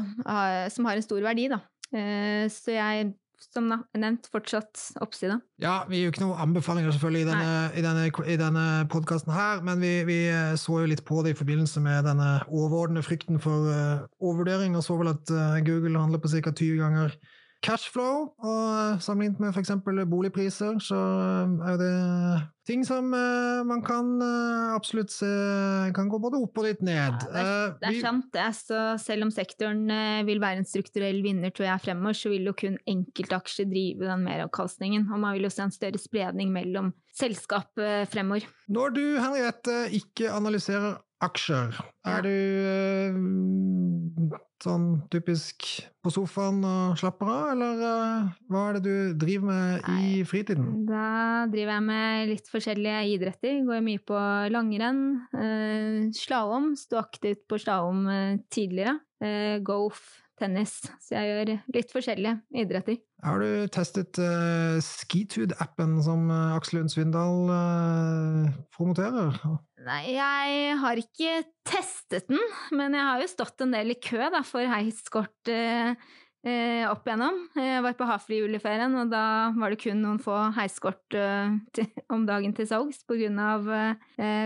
som 0.75 0.89
har 0.89 0.99
en 0.99 1.05
stor 1.05 1.23
verdi, 1.23 1.47
da. 1.53 1.61
Uh, 1.95 2.51
så 2.51 2.75
jeg 2.75 3.13
som 3.53 3.69
nevnt, 3.99 4.29
fortsatt 4.33 4.81
oppsida. 5.05 5.39
Ja, 5.63 5.83
vi 5.89 5.99
gir 5.99 6.09
jo 6.09 6.15
ikke 6.15 6.25
noen 6.25 6.43
anbefalinger 6.47 6.95
selvfølgelig 6.95 7.25
i 7.25 7.29
denne, 7.29 7.53
i 7.77 7.85
denne, 7.85 8.07
i 8.31 8.39
denne 8.41 8.65
podkasten 8.93 9.35
her, 9.35 9.63
men 9.67 9.83
vi, 9.83 9.93
vi, 10.09 10.19
eh, 10.33 10.55
så 10.61 10.81
jo 10.83 10.91
litt 10.91 11.05
på 11.07 11.23
det 11.25 11.35
i 11.35 11.39
forbindelse 11.39 11.83
med 11.85 12.09
denne 12.09 12.31
overordnede 12.49 13.05
frykten 13.07 13.41
for 13.43 13.71
uh, 13.71 14.05
overvurdering, 14.21 14.77
og 14.79 14.87
så 14.87 14.99
vel 15.01 15.13
at 15.15 15.35
uh, 15.35 15.59
Google 15.67 16.01
handler 16.01 16.23
på 16.23 16.33
ca. 16.35 16.53
20 16.53 16.81
ganger 16.81 17.19
cashflow, 17.65 18.27
og 18.45 19.03
sammenlignet 19.03 19.41
med 19.41 19.55
f.eks. 19.55 19.73
boligpriser, 20.11 20.77
så 20.85 20.99
er 21.65 21.79
det 21.81 21.93
ting 22.69 22.85
som 22.87 23.09
uh, 23.13 23.65
man 23.67 23.83
kan 23.85 24.11
absolutt 24.75 25.13
se 25.13 25.29
kan 25.97 26.09
gå 26.13 26.21
både 26.21 26.41
opp 26.45 26.61
og 26.61 26.67
litt 26.69 26.85
ned. 26.85 26.97
Ja, 26.97 27.33
det, 27.33 27.45
er, 27.45 27.73
det 27.81 27.91
er 27.91 27.99
sant, 28.05 28.29
det. 28.37 28.47
Så 28.59 28.83
selv 29.03 29.27
om 29.27 29.33
sektoren 29.35 29.89
vil 30.29 30.43
være 30.43 30.63
en 30.63 30.69
strukturell 30.69 31.23
vinner, 31.25 31.53
tror 31.55 31.71
jeg, 31.71 31.85
fremover, 31.87 32.19
så 32.19 32.33
vil 32.33 32.51
jo 32.51 32.57
kun 32.59 32.77
enkeltaksjer 32.91 33.69
drive 33.71 34.09
den 34.09 34.29
meravkastningen. 34.29 35.09
Og 35.11 35.25
man 35.25 35.37
vil 35.37 35.49
jo 35.49 35.55
se 35.55 35.65
en 35.67 35.75
større 35.75 36.01
spredning 36.01 36.53
mellom 36.55 36.93
selskap 37.17 37.71
fremover. 38.11 38.49
Når 38.73 38.97
du, 38.97 39.05
Henriette, 39.23 39.81
ikke 40.01 40.33
analyserer 40.35 40.97
aksjer, 41.25 41.79
er 42.09 42.27
du 42.27 42.35
Sånn 44.65 44.85
typisk 45.13 45.67
på 46.01 46.11
sofaen 46.15 46.63
og 46.65 46.95
slapper 46.97 47.29
av, 47.29 47.49
eller 47.53 47.81
uh, 47.85 48.29
hva 48.49 48.63
er 48.71 48.79
det 48.79 48.83
du 48.87 49.19
driver 49.21 49.51
med 49.51 49.89
Nei, 49.91 49.97
i 50.01 50.23
fritiden? 50.25 50.87
Da 50.89 51.09
driver 51.53 51.75
jeg 51.75 51.85
med 51.91 52.31
litt 52.31 52.49
forskjellige 52.49 53.03
idretter. 53.13 53.59
Går 53.67 53.85
mye 53.85 54.01
på 54.09 54.23
langrenn, 54.55 55.03
uh, 55.37 56.09
slalåm. 56.17 56.73
Sto 56.81 56.97
aktivt 57.03 57.45
på 57.51 57.61
slalåm 57.61 58.07
tidligere. 58.55 58.97
Golf 59.65 60.24
tennis. 60.41 60.77
Så 61.03 61.17
jeg 61.17 61.31
gjør 61.31 61.53
litt 61.75 61.93
forskjellige 61.95 62.63
idretter. 62.65 62.99
Har 63.25 63.41
du 63.41 63.69
testet 63.73 64.19
uh, 64.21 64.81
Skitude-appen 64.85 65.97
som 66.05 66.27
uh, 66.33 66.57
Aksel 66.57 66.81
Lund 66.81 66.93
Svindal 66.93 67.47
uh, 67.49 68.51
promoterer? 68.75 69.39
Nei, 69.85 70.03
jeg 70.17 70.75
har 70.81 71.01
ikke 71.01 71.39
testet 71.69 72.29
den, 72.33 72.43
men 72.77 72.97
jeg 72.97 73.09
har 73.09 73.23
jo 73.23 73.31
stått 73.33 73.65
en 73.65 73.73
del 73.77 73.95
i 73.95 74.01
kø 74.01 74.21
da, 74.33 74.43
for 74.47 74.69
heiskort 74.75 75.53
uh, 75.53 75.95
opp 76.91 77.07
igjennom. 77.09 77.39
Jeg 77.57 77.81
var 77.87 77.97
på 77.97 78.09
Hafri 78.09 78.43
juleferien, 78.43 78.93
og 79.01 79.09
da 79.13 79.25
var 79.57 79.73
det 79.73 79.81
kun 79.81 80.03
noen 80.05 80.21
få 80.21 80.37
heiskort 80.59 81.17
om 82.13 82.27
dagen 82.29 82.53
til 82.53 82.69
salgs 82.69 83.01
av 83.09 83.71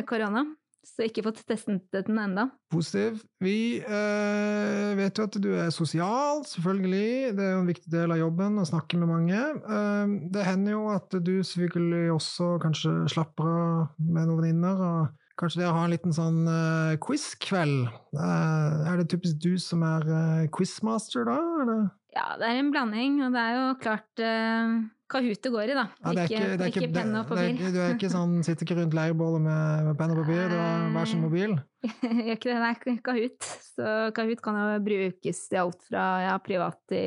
korona 0.06 0.44
så 0.86 1.06
ikke 1.06 1.24
fått 1.26 1.40
testet 1.48 1.90
den 1.92 2.18
enda. 2.20 2.48
Positiv. 2.72 3.20
Vi 3.42 3.78
eh, 3.80 4.90
vet 4.98 5.18
jo 5.18 5.26
at 5.28 5.38
du 5.42 5.50
er 5.58 5.70
sosial, 5.74 6.42
selvfølgelig. 6.48 7.34
Det 7.38 7.44
er 7.44 7.54
jo 7.54 7.62
en 7.62 7.70
viktig 7.70 7.92
del 7.92 8.14
av 8.14 8.20
jobben 8.20 8.58
å 8.60 8.66
snakke 8.68 9.00
med 9.00 9.10
mange. 9.10 9.38
Eh, 9.58 10.16
det 10.34 10.46
hender 10.46 10.76
jo 10.76 10.82
at 10.94 11.18
du 11.22 11.38
selvfølgelig 11.46 12.12
også 12.16 12.56
kanskje 12.64 12.94
slapper 13.14 13.48
av 13.52 13.72
med 13.98 14.28
noen 14.30 14.42
venninner. 14.42 14.84
og 14.90 15.16
Kanskje 15.38 15.62
dere 15.62 15.74
har 15.76 15.86
en 15.86 15.94
liten 15.94 16.14
sånn 16.14 16.40
eh, 16.50 16.96
quiz-kveld? 17.04 17.86
Uh, 18.16 18.88
er 18.90 18.98
det 18.98 19.10
typisk 19.12 19.38
du 19.44 19.52
som 19.62 19.84
er 19.86 20.06
uh, 20.10 20.48
quizmaster 20.54 21.28
da, 21.28 21.36
eller? 21.62 21.84
Ja, 22.14 22.30
det 22.40 22.48
er 22.48 22.60
en 22.60 22.70
blanding, 22.72 23.18
og 23.26 23.34
det 23.34 23.42
er 23.42 23.58
jo 23.58 23.66
klart 23.82 24.24
Kahoot 25.08 25.40
det 25.40 25.50
går 25.52 25.70
i, 25.72 25.74
da. 25.76 25.86
Ja, 26.02 26.12
det 26.12 26.20
er 26.20 26.28
ikke, 26.28 26.40
det 26.44 26.60
er 26.60 26.70
ikke, 26.70 26.82
ikke 26.84 26.96
penn 26.98 27.16
og 27.16 27.28
papir. 27.30 27.46
Er, 27.48 27.72
du 27.72 27.78
er 27.80 27.94
ikke 27.94 28.10
sånn, 28.12 28.34
sitter 28.44 28.66
ikke 28.66 28.76
rundt 28.82 28.96
leirbålet 28.96 29.44
med, 29.46 29.86
med 29.86 29.96
penn 29.96 30.12
og 30.12 30.20
papir, 30.20 30.52
har 30.52 30.84
hver 30.92 31.08
sin 31.08 31.22
mobil? 31.24 31.54
Gjør 32.26 32.34
ikke 32.34 32.50
det, 32.50 32.58
nei. 32.60 32.98
Kahoot. 33.06 33.48
Så 33.64 33.94
Kahoot 34.16 34.44
kan 34.44 34.60
jo 34.60 34.66
brukes 34.84 35.40
til 35.48 35.60
alt 35.62 35.88
fra 35.88 36.04
ja, 36.26 36.36
privat 36.44 36.96
i 36.96 37.06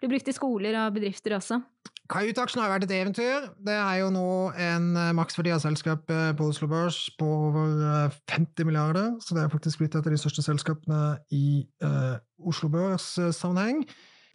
Blir 0.00 0.14
brukt 0.14 0.32
i 0.32 0.36
skoler 0.36 0.80
og 0.86 0.96
bedrifter 0.96 1.36
også. 1.36 1.60
Kahoot-aksjen 2.06 2.62
har 2.62 2.70
vært 2.70 2.86
et 2.86 2.96
eventyr. 3.02 3.50
Det 3.66 3.74
er 3.74 4.00
jo 4.00 4.10
nå 4.14 4.26
en 4.62 4.90
eh, 4.96 5.12
maksverdi 5.18 5.52
av 5.52 5.60
selskapet 5.64 6.38
på 6.38 6.50
Oslo 6.52 6.70
Børs 6.70 7.02
på 7.18 7.26
over 7.50 8.12
50 8.30 8.62
eh, 8.62 8.66
milliarder, 8.68 9.16
så 9.20 9.36
det 9.36 9.44
er 9.44 9.52
faktisk 9.52 9.82
blitt 9.82 9.98
et 9.98 10.06
av 10.06 10.14
de 10.14 10.20
største 10.22 10.44
selskapene 10.46 11.16
i 11.34 11.66
uh, 11.82 12.14
Oslo 12.46 12.70
Børs-sammenheng. 12.72 13.82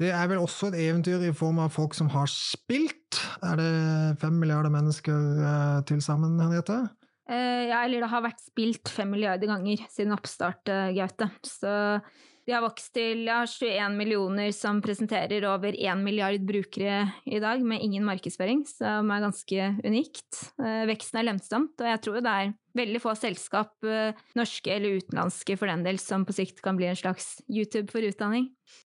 Det 0.02 0.10
er 0.10 0.32
vel 0.32 0.42
også 0.42 0.72
et 0.72 0.80
eventyr 0.88 1.22
i 1.28 1.36
form 1.36 1.60
av 1.62 1.70
folk 1.76 1.94
som 1.94 2.08
har 2.10 2.30
spilt. 2.32 3.20
Er 3.46 3.60
det 3.60 3.70
fem 4.22 4.40
milliarder 4.42 4.74
mennesker 4.74 5.14
eh, 5.46 5.78
til 5.86 6.02
sammen, 6.02 6.40
Henriette? 6.42 6.80
Eh, 7.30 7.70
ja, 7.70 7.84
eller 7.84 8.02
det 8.02 8.10
har 8.10 8.26
vært 8.26 8.42
spilt 8.42 8.90
fem 8.90 9.14
milliarder 9.14 9.52
ganger 9.52 9.86
siden 9.94 10.16
oppstart, 10.16 10.66
uh, 10.74 10.90
Gaute. 10.98 11.30
Så 11.46 11.76
de 12.50 12.56
har 12.56 12.66
vokst 12.66 12.90
til 12.98 13.28
ja, 13.30 13.44
21 13.46 14.00
millioner 14.00 14.50
som 14.58 14.82
presenterer 14.82 15.46
over 15.52 15.78
1 15.78 16.02
milliard 16.02 16.50
brukere 16.50 17.04
i 17.30 17.38
dag, 17.44 17.62
med 17.62 17.86
ingen 17.86 18.08
markedsføring, 18.08 18.66
som 18.74 19.14
er 19.14 19.22
ganske 19.28 19.72
unikt. 19.86 20.48
Veksten 20.90 21.22
er 21.22 21.30
lønnsomt, 21.30 21.76
og 21.78 21.92
jeg 21.94 22.02
tror 22.08 22.24
det 22.26 22.34
er 22.40 22.56
veldig 22.82 23.04
få 23.06 23.14
selskap, 23.20 23.76
norske 24.34 24.74
eller 24.74 24.98
utenlandske 24.98 25.60
for 25.62 25.70
den 25.70 25.86
del, 25.86 26.02
som 26.02 26.26
på 26.26 26.34
sikt 26.42 26.66
kan 26.66 26.82
bli 26.82 26.90
en 26.90 26.98
slags 26.98 27.36
YouTube 27.46 27.94
for 27.94 28.02
utdanning. 28.10 28.50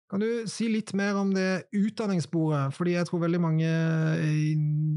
Kan 0.06 0.22
du 0.22 0.46
si 0.46 0.68
litt 0.70 0.92
mer 0.94 1.16
om 1.18 1.32
det 1.34 1.66
utdanningssporet? 1.74 2.74
Fordi 2.76 2.94
jeg 2.94 3.08
tror 3.08 3.24
veldig 3.24 3.40
mange 3.42 3.70
i 4.22 4.52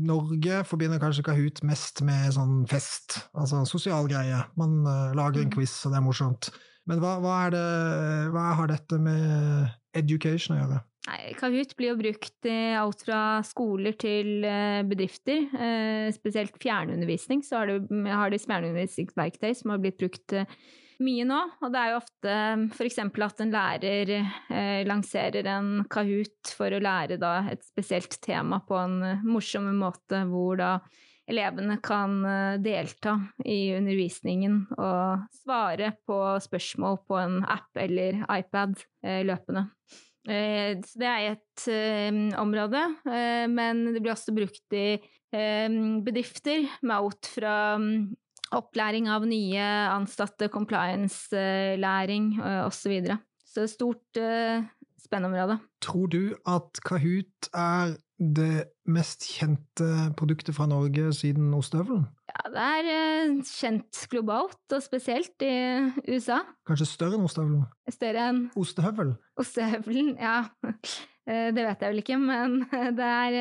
Norge 0.05 0.61
forbinder 0.69 1.01
kanskje 1.01 1.25
Kahoot 1.25 1.63
mest 1.65 2.03
med 2.05 2.35
sånn 2.35 2.61
fest, 2.69 3.17
altså 3.33 3.63
sosial 3.69 4.09
greie. 4.11 4.43
Man 4.59 4.83
uh, 4.85 5.09
lager 5.17 5.41
en 5.41 5.49
mm. 5.49 5.55
quiz, 5.55 5.73
og 5.87 5.95
det 5.95 5.97
er 5.97 6.05
morsomt. 6.05 6.51
Men 6.89 7.01
hva, 7.01 7.15
hva, 7.23 7.39
det, 7.53 7.65
hva, 8.35 8.51
har 8.59 8.69
dette 8.69 9.01
med 9.01 9.97
education 9.97 10.55
å 10.55 10.61
gjøre? 10.61 10.79
Nei, 11.09 11.33
Kahoot 11.39 11.73
blir 11.77 11.89
jo 11.89 11.99
brukt 12.03 12.45
i 12.49 12.57
alt 12.77 13.01
fra 13.07 13.21
skoler 13.45 13.95
til 13.97 14.45
eh, 14.45 14.81
bedrifter. 14.85 15.47
Eh, 15.57 16.09
spesielt 16.13 16.57
fjernundervisning. 16.61 17.41
Så 17.45 17.57
har 17.57 17.71
de, 17.71 18.03
har 18.09 18.29
de 18.29 18.41
fjernundervisningsverktøy 18.41 19.55
som 19.57 19.73
har 19.73 19.81
blitt 19.81 19.97
brukt 20.01 20.37
mye 21.03 21.25
nå, 21.27 21.39
og 21.63 21.73
det 21.73 21.81
er 21.81 21.91
jo 21.93 21.99
ofte 21.99 22.37
f.eks. 22.75 22.97
at 23.01 23.43
en 23.43 23.53
lærer 23.53 24.13
eh, 24.15 24.81
lanserer 24.87 25.47
en 25.53 25.69
Kahoot 25.91 26.53
for 26.57 26.75
å 26.75 26.81
lære 26.83 27.19
da 27.21 27.35
et 27.51 27.63
spesielt 27.65 28.19
tema 28.25 28.61
på 28.67 28.77
en 28.79 29.21
morsom 29.27 29.69
måte, 29.79 30.23
hvor 30.29 30.59
da 30.59 30.73
elevene 31.29 31.77
kan 31.85 32.19
eh, 32.25 32.59
delta 32.63 33.15
i 33.45 33.75
undervisningen 33.77 34.61
og 34.77 35.29
svare 35.43 35.93
på 36.07 36.19
spørsmål 36.43 37.01
på 37.07 37.19
en 37.21 37.41
app 37.45 37.79
eller 37.79 38.23
iPad 38.39 38.77
eh, 39.05 39.21
løpende. 39.27 39.69
Eh, 40.29 40.75
så 40.85 40.99
det 41.01 41.09
er 41.09 41.27
et 41.31 41.67
eh, 41.71 42.17
område, 42.41 42.81
eh, 43.07 43.45
men 43.49 43.87
det 43.93 44.01
blir 44.01 44.13
også 44.15 44.35
brukt 44.35 44.75
i 44.75 44.89
bedrifter 45.29 46.63
med 46.81 46.93
alt 46.95 47.27
fra 47.29 47.51
opplæring 48.55 49.09
av 49.11 49.25
nye 49.29 49.63
ansatte, 49.93 50.49
compliance-læring 50.51 52.35
osv. 52.65 52.77
Så, 52.79 52.89
videre. 52.89 53.17
så 53.45 53.65
stort 53.69 54.17
uh, 54.17 54.63
spennområde. 55.03 55.59
Tror 55.83 56.07
du 56.11 56.21
at 56.47 56.79
Kahoot 56.85 57.49
er 57.53 57.97
det 58.19 58.69
mest 58.89 59.23
kjente 59.29 60.09
produktet 60.19 60.55
fra 60.57 60.67
Norge 60.67 61.11
siden 61.15 61.53
ostehøvelen? 61.55 62.07
Ja, 62.29 62.49
det 62.53 62.65
er 62.65 62.89
uh, 62.89 63.43
kjent 63.45 64.01
globalt, 64.11 64.63
og 64.73 64.81
spesielt 64.85 65.45
i 65.45 65.53
USA. 66.09 66.41
Kanskje 66.67 66.89
større 66.89 67.19
enn 67.19 67.27
ostehøvelen? 67.27 67.67
Større 67.93 68.25
enn 68.31 68.41
Ostehøvel? 68.59 69.13
Ostehøvelen, 69.39 70.15
ja. 70.19 70.41
Det 71.29 71.61
vet 71.61 71.83
jeg 71.83 71.91
vel 71.91 71.99
ikke, 72.01 72.15
men 72.17 72.63
det 72.97 73.05
er 73.05 73.35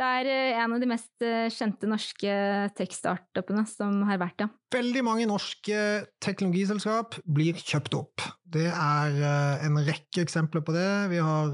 det 0.00 0.08
er 0.08 0.28
eh, 0.32 0.58
en 0.62 0.74
av 0.74 0.80
de 0.80 0.88
mest 0.88 1.24
eh, 1.24 1.50
kjente 1.52 1.88
norske 1.88 2.32
tech-startupene 2.78 3.66
som 3.68 4.00
har 4.08 4.20
vært 4.22 4.40
det. 4.40 4.48
Veldig 4.72 5.02
mange 5.04 5.28
norske 5.28 5.76
teknologiselskap 6.24 7.18
blir 7.28 7.58
kjøpt 7.60 7.96
opp. 7.98 8.24
Det 8.48 8.68
er 8.70 9.20
eh, 9.20 9.66
en 9.68 9.80
rekke 9.84 10.24
eksempler 10.24 10.64
på 10.64 10.74
det. 10.76 10.88
Vi 11.12 11.20
har 11.20 11.52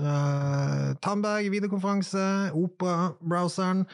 Tandberg 1.02 1.50
videokonferanse, 1.54 2.26
Opera-browseren, 2.54 3.86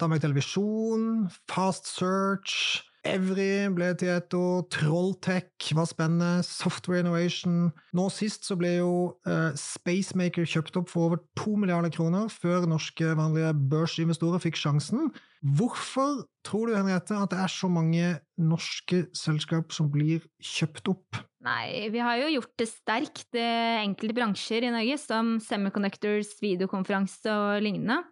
Tandberg 0.00 0.24
televisjon, 0.26 1.28
Fast 1.50 1.90
Search 1.92 2.89
Evry 3.08 3.64
ble 3.72 3.94
til 3.96 4.10
et 4.12 4.34
år, 4.36 4.66
Trolltech 4.74 5.70
var 5.76 5.86
spennende, 5.88 6.42
Software 6.44 7.00
Innovation 7.00 7.70
Nå 7.96 8.08
sist 8.12 8.44
så 8.44 8.58
ble 8.60 8.74
jo 8.74 8.90
uh, 9.24 9.56
Spacemaker 9.56 10.44
kjøpt 10.44 10.76
opp 10.76 10.90
for 10.92 11.08
over 11.08 11.22
to 11.38 11.54
milliarder 11.56 11.92
kroner, 11.94 12.28
før 12.28 12.68
norske 12.68 13.14
vanlige 13.16 13.54
børsinvestorer 13.72 14.42
fikk 14.44 14.60
sjansen. 14.60 15.08
Hvorfor 15.40 16.26
tror 16.44 16.68
du, 16.68 16.76
Henriette, 16.76 17.16
at 17.16 17.32
det 17.32 17.40
er 17.40 17.52
så 17.52 17.70
mange 17.72 18.10
norske 18.36 19.06
selskap 19.16 19.72
som 19.72 19.88
blir 19.92 20.26
kjøpt 20.44 20.92
opp? 20.92 21.22
Nei, 21.40 21.88
vi 21.88 22.02
har 22.04 22.18
jo 22.20 22.34
gjort 22.34 22.52
det 22.60 22.68
sterkt 22.68 23.38
i 23.38 23.46
enkelte 23.80 24.18
bransjer 24.18 24.68
i 24.68 24.74
Norge, 24.74 25.00
som 25.00 25.38
semiconductors, 25.40 26.34
videokonferanse 26.44 27.32
og 27.32 27.64
lignende. 27.64 28.02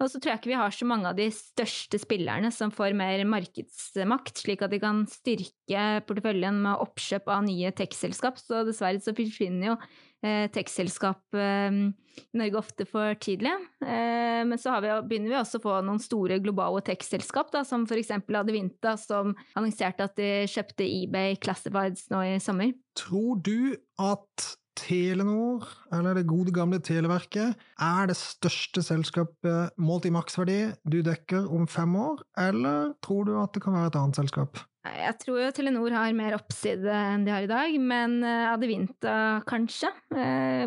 Og 0.00 0.08
så 0.08 0.16
tror 0.16 0.32
jeg 0.32 0.40
ikke 0.40 0.52
vi 0.54 0.60
har 0.60 0.72
så 0.72 0.86
mange 0.88 1.10
av 1.10 1.16
de 1.18 1.26
største 1.34 2.00
spillerne 2.00 2.48
som 2.54 2.72
får 2.72 2.94
mer 2.96 3.20
markedsmakt, 3.28 4.40
slik 4.40 4.62
at 4.64 4.72
de 4.72 4.80
kan 4.80 5.02
styrke 5.10 5.88
porteføljen 6.08 6.62
med 6.64 6.84
oppkjøp 6.86 7.28
av 7.28 7.44
nye 7.44 7.72
tech-selskap. 7.76 8.40
Så 8.40 8.62
dessverre 8.68 9.02
så 9.04 9.12
forsvinner 9.16 9.72
jo 9.72 9.74
eh, 10.24 10.46
tech-selskap 10.54 11.36
eh, 11.36 11.76
i 12.32 12.40
Norge 12.40 12.60
ofte 12.62 12.86
for 12.88 13.12
tidlig. 13.20 13.52
Eh, 13.84 14.40
men 14.48 14.56
så 14.60 14.78
vi, 14.80 14.94
begynner 15.10 15.34
vi 15.34 15.38
også 15.42 15.60
å 15.60 15.66
få 15.66 15.76
noen 15.84 16.00
store 16.00 16.40
globale 16.40 16.80
tech-selskap, 16.86 17.52
som 17.68 17.84
f.eks. 17.84 18.14
Adevinta, 18.16 18.96
som 19.00 19.36
annonserte 19.52 20.08
at 20.08 20.16
de 20.16 20.32
kjøpte 20.48 20.88
eBay 20.88 21.36
Classifieds 21.44 22.08
nå 22.12 22.24
i 22.24 22.34
sommer. 22.40 22.72
Tror 22.96 23.44
du 23.44 23.76
at 24.00 24.48
Telenor, 24.80 25.66
eller 25.92 26.16
det 26.16 26.28
gode 26.30 26.54
gamle 26.56 26.80
Televerket, 26.84 27.58
er 27.80 28.08
det 28.10 28.16
største 28.18 28.82
selskapet 28.84 29.76
målt 29.80 30.08
i 30.08 30.14
maksverdi 30.14 30.60
du 30.88 31.00
dekker 31.04 31.50
om 31.52 31.68
fem 31.70 31.94
år, 32.00 32.24
eller 32.48 32.94
tror 33.04 33.28
du 33.28 33.36
at 33.40 33.54
det 33.54 33.64
kan 33.64 33.76
være 33.76 33.92
et 33.92 34.00
annet 34.00 34.22
selskap? 34.22 34.64
Jeg 34.80 35.12
tror 35.20 35.42
jo 35.42 35.48
Telenor 35.52 35.92
har 35.92 36.14
mer 36.16 36.38
oppside 36.38 36.88
enn 36.88 37.26
de 37.26 37.32
har 37.34 37.44
i 37.44 37.50
dag, 37.50 37.74
men 37.84 38.22
eh, 38.24 38.46
Adevinta 38.48 39.12
kanskje. 39.48 39.90
Eh, 40.16 40.64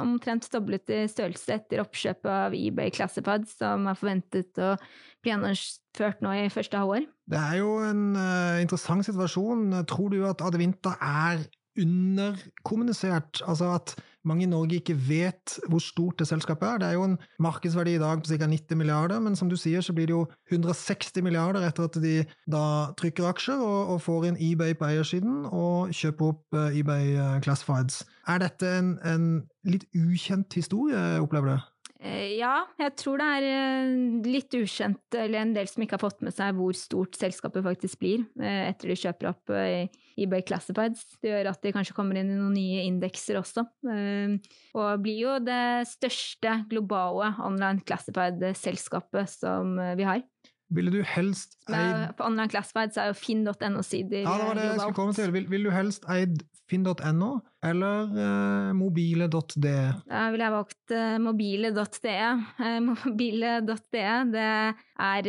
omtrent 0.00 0.48
doblet 0.54 0.88
i 0.96 1.02
størrelse 1.10 1.58
etter 1.58 1.82
oppkjøpet 1.82 2.30
av 2.32 2.56
eBay 2.56 2.88
Classified, 2.96 3.44
som 3.52 3.84
er 3.90 3.98
forventet 4.00 4.56
å 4.64 4.72
bli 5.20 5.34
gjennomført 5.34 6.24
nå 6.24 6.32
i 6.40 6.48
første 6.52 6.80
halvår. 6.80 7.04
Det 7.30 7.42
er 7.50 7.60
jo 7.60 7.76
en 7.84 8.04
uh, 8.16 8.56
interessant 8.64 9.04
situasjon. 9.04 9.82
Tror 9.92 10.08
du 10.14 10.22
at 10.24 10.40
Adevinta 10.46 10.96
er 10.96 11.44
underkommunisert. 11.82 13.42
Altså 13.46 13.74
at 13.74 13.94
mange 14.24 14.44
i 14.44 14.50
Norge 14.50 14.76
ikke 14.80 14.96
vet 15.08 15.56
hvor 15.68 15.80
stort 15.80 16.18
det 16.18 16.28
selskapet 16.28 16.68
er. 16.68 16.78
Det 16.78 16.88
er 16.88 16.98
jo 16.98 17.06
en 17.08 17.18
markedsverdi 17.40 17.94
i 17.96 18.02
dag 18.02 18.20
på 18.20 18.28
ca. 18.28 18.46
90 18.46 18.76
milliarder, 18.76 19.20
men 19.20 19.36
som 19.36 19.48
du 19.48 19.56
sier, 19.56 19.80
så 19.80 19.94
blir 19.96 20.10
det 20.10 20.16
jo 20.16 20.26
160 20.52 21.24
milliarder 21.24 21.64
etter 21.66 21.88
at 21.88 21.98
de 22.02 22.14
da 22.50 22.64
trykker 23.00 23.30
aksjer 23.30 23.64
og, 23.64 23.94
og 23.94 24.02
får 24.04 24.28
inn 24.30 24.40
eBay 24.40 24.76
på 24.76 24.90
eiersiden 24.90 25.46
og 25.46 25.94
kjøper 25.96 26.34
opp 26.34 26.58
uh, 26.58 26.68
eBay 26.68 27.16
uh, 27.16 27.40
Classifieds. 27.44 28.04
Er 28.28 28.44
dette 28.44 28.68
en, 28.78 28.94
en 29.04 29.28
litt 29.64 29.88
ukjent 29.96 30.52
historie, 30.54 31.20
opplever 31.20 31.56
du? 31.56 31.69
Eh, 32.00 32.38
ja, 32.38 32.62
jeg 32.80 32.94
tror 32.96 33.20
det 33.20 33.26
er 33.28 33.46
eh, 33.50 33.90
litt 34.24 34.54
ukjent, 34.56 35.02
eller 35.12 35.42
en 35.42 35.52
del 35.52 35.68
som 35.68 35.82
ikke 35.84 35.98
har 35.98 36.04
fått 36.06 36.22
med 36.24 36.32
seg 36.32 36.56
hvor 36.56 36.76
stort 36.78 37.18
selskapet 37.20 37.64
faktisk 37.66 38.00
blir 38.00 38.22
eh, 38.40 38.70
etter 38.70 38.88
de 38.88 38.96
kjøper 39.02 39.28
opp 39.28 39.52
eBay 39.52 40.44
Classifieds. 40.48 41.04
Det 41.20 41.34
gjør 41.34 41.50
at 41.52 41.60
de 41.60 41.74
kanskje 41.76 41.96
kommer 41.96 42.16
inn 42.16 42.32
i 42.32 42.38
noen 42.38 42.56
nye 42.56 42.86
indekser 42.88 43.40
også. 43.40 43.66
Og 43.84 45.04
blir 45.04 45.20
jo 45.26 45.36
det 45.44 45.88
største 45.92 46.62
globale 46.72 47.34
online 47.44 47.84
classified-selskapet 47.84 49.36
som 49.36 49.76
vi 49.98 50.08
har. 50.08 50.24
Ville 50.70 50.92
du 50.94 51.00
helst 51.02 51.56
eid 51.70 52.12
På 52.18 52.28
Online 52.28 52.50
Classifieds 52.52 52.98
er 53.00 53.10
jo 53.10 53.16
finn.no-sider 53.18 54.22
Ja, 54.22 54.36
det 54.38 54.46
var 54.46 54.54
det 54.58 54.66
jeg 54.68 54.80
skulle 54.80 54.98
komme 55.00 55.14
til. 55.16 55.32
Vil, 55.34 55.46
vil 55.50 55.66
du 55.66 55.70
helst 55.74 56.06
eid 56.10 56.34
finn.no 56.70 57.30
eller 57.66 58.12
uh, 58.14 58.70
mobile.de? 58.76 59.94
Da 60.06 60.30
ville 60.32 60.44
jeg 60.46 60.54
valgt 60.54 60.90
uh, 60.94 61.18
mobile.de. 61.20 62.14
Uh, 62.60 62.80
mobile.de 62.90 64.04
det 64.30 64.74
er 65.10 65.24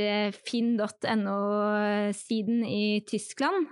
finn.no-siden 0.48 2.60
i 2.67 3.01
Tyskland. 3.07 3.67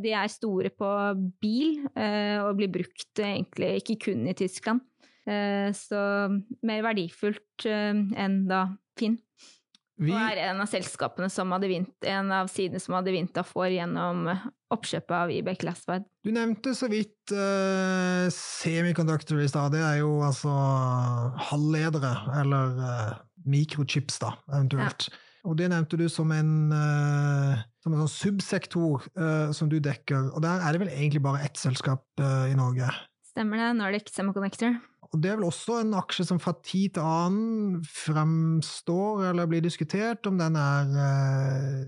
De 0.00 0.10
er 0.14 0.26
store 0.30 0.70
på 0.70 1.14
bil 1.42 1.86
og 1.90 2.56
blir 2.58 2.70
brukt 2.72 3.18
egentlig 3.24 3.76
ikke 3.80 3.96
kun 4.06 4.26
i 4.28 4.34
Tyskland. 4.36 4.80
så 5.76 6.28
mer 6.66 6.82
verdifullt 6.84 7.66
enn 7.66 8.48
da 8.50 8.66
Finn. 9.00 9.16
Vi... 10.00 10.12
Og 10.14 10.16
er 10.16 10.38
en 10.48 10.62
av 10.64 10.68
selskapene 10.70 11.28
som 11.28 11.50
hadde 11.52 11.68
vint, 11.68 11.92
en 12.08 12.30
av 12.32 12.48
sidene 12.48 12.80
som 12.80 12.96
hadde 12.96 13.12
Vinta 13.12 13.44
får 13.44 13.74
gjennom 13.74 14.30
oppkjøpet 14.72 15.12
av 15.12 15.32
eBay 15.34 15.58
Classified. 15.60 16.06
Du 16.24 16.30
nevnte 16.32 16.72
så 16.78 16.88
vidt 16.88 17.34
uh, 17.34 18.24
semiconductor 18.32 19.42
i 19.42 19.48
stad. 19.50 19.74
Det 19.76 19.82
er 19.84 19.98
jo 20.00 20.14
altså 20.24 20.52
halvledere, 21.50 22.14
eller 22.40 22.78
uh, 22.80 23.18
mikrochips, 23.44 24.22
da, 24.22 24.32
eventuelt. 24.54 25.10
Ja. 25.10 25.26
Og 25.48 25.56
det 25.56 25.70
nevnte 25.72 25.96
du 26.00 26.06
som 26.12 26.32
en, 26.36 26.52
uh, 26.72 27.60
som 27.84 27.94
en 27.94 28.02
sånn 28.04 28.14
subsektor 28.14 29.04
uh, 29.16 29.52
som 29.56 29.68
du 29.72 29.78
dekker. 29.84 30.32
Og 30.34 30.44
der 30.44 30.64
er 30.64 30.76
det 30.76 30.82
vel 30.86 30.92
egentlig 30.92 31.24
bare 31.24 31.44
ett 31.44 31.60
selskap 31.60 32.04
uh, 32.20 32.48
i 32.48 32.56
Norge? 32.56 32.88
Stemmer 33.32 33.60
det. 33.60 33.70
Nordic 33.78 34.12
Semiconductor. 34.12 34.80
Og 35.10 35.22
det 35.22 35.30
er 35.30 35.40
vel 35.40 35.48
også 35.48 35.80
en 35.80 35.96
aksje 35.98 36.28
som 36.28 36.38
fra 36.42 36.54
tid 36.62 36.94
til 36.94 37.02
annen 37.02 37.80
fremstår 37.82 39.30
eller 39.32 39.48
blir 39.50 39.64
diskutert, 39.64 40.26
om 40.30 40.38
den 40.38 40.58
er 40.58 40.92
uh, 40.94 41.80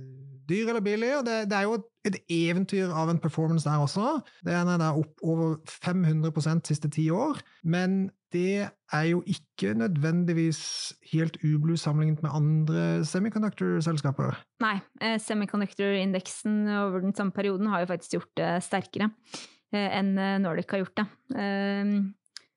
dyr 0.50 0.72
eller 0.72 0.82
billig. 0.82 1.10
Og 1.20 1.26
det, 1.28 1.36
det, 1.50 1.58
er 1.58 1.68
jo 1.68 1.76
et 2.08 2.18
eventyr 2.26 2.90
av 2.90 3.12
en 3.12 3.20
performance 3.22 3.68
der 3.68 3.84
også. 3.84 4.16
Den 4.46 4.70
er 4.72 4.80
der 4.82 4.98
opp 4.98 5.22
over 5.22 5.54
500 5.70 6.32
de 6.34 6.56
siste 6.66 6.90
ti 6.90 7.06
år. 7.14 7.38
Men 7.62 8.10
det 8.34 8.66
er 8.66 9.04
jo 9.06 9.20
ikke 9.28 9.74
nødvendigvis 9.78 10.92
helt 11.12 11.36
ublu 11.44 11.76
sammenlignet 11.76 12.24
med 12.24 12.34
andre 12.34 13.04
semiconductor-selskaper. 13.06 14.40
Nei, 14.64 14.78
eh, 15.04 15.18
semiconductor-indeksen 15.20 16.64
over 16.74 17.04
den 17.04 17.14
samme 17.14 17.30
perioden 17.36 17.70
har 17.70 17.84
jo 17.84 17.92
faktisk 17.92 18.16
gjort 18.16 18.32
det 18.40 18.50
sterkere 18.64 19.12
eh, 19.74 20.00
enn 20.00 20.16
Nordic 20.42 20.72
har 20.72 20.82
gjort 20.82 21.04
det. 21.04 21.06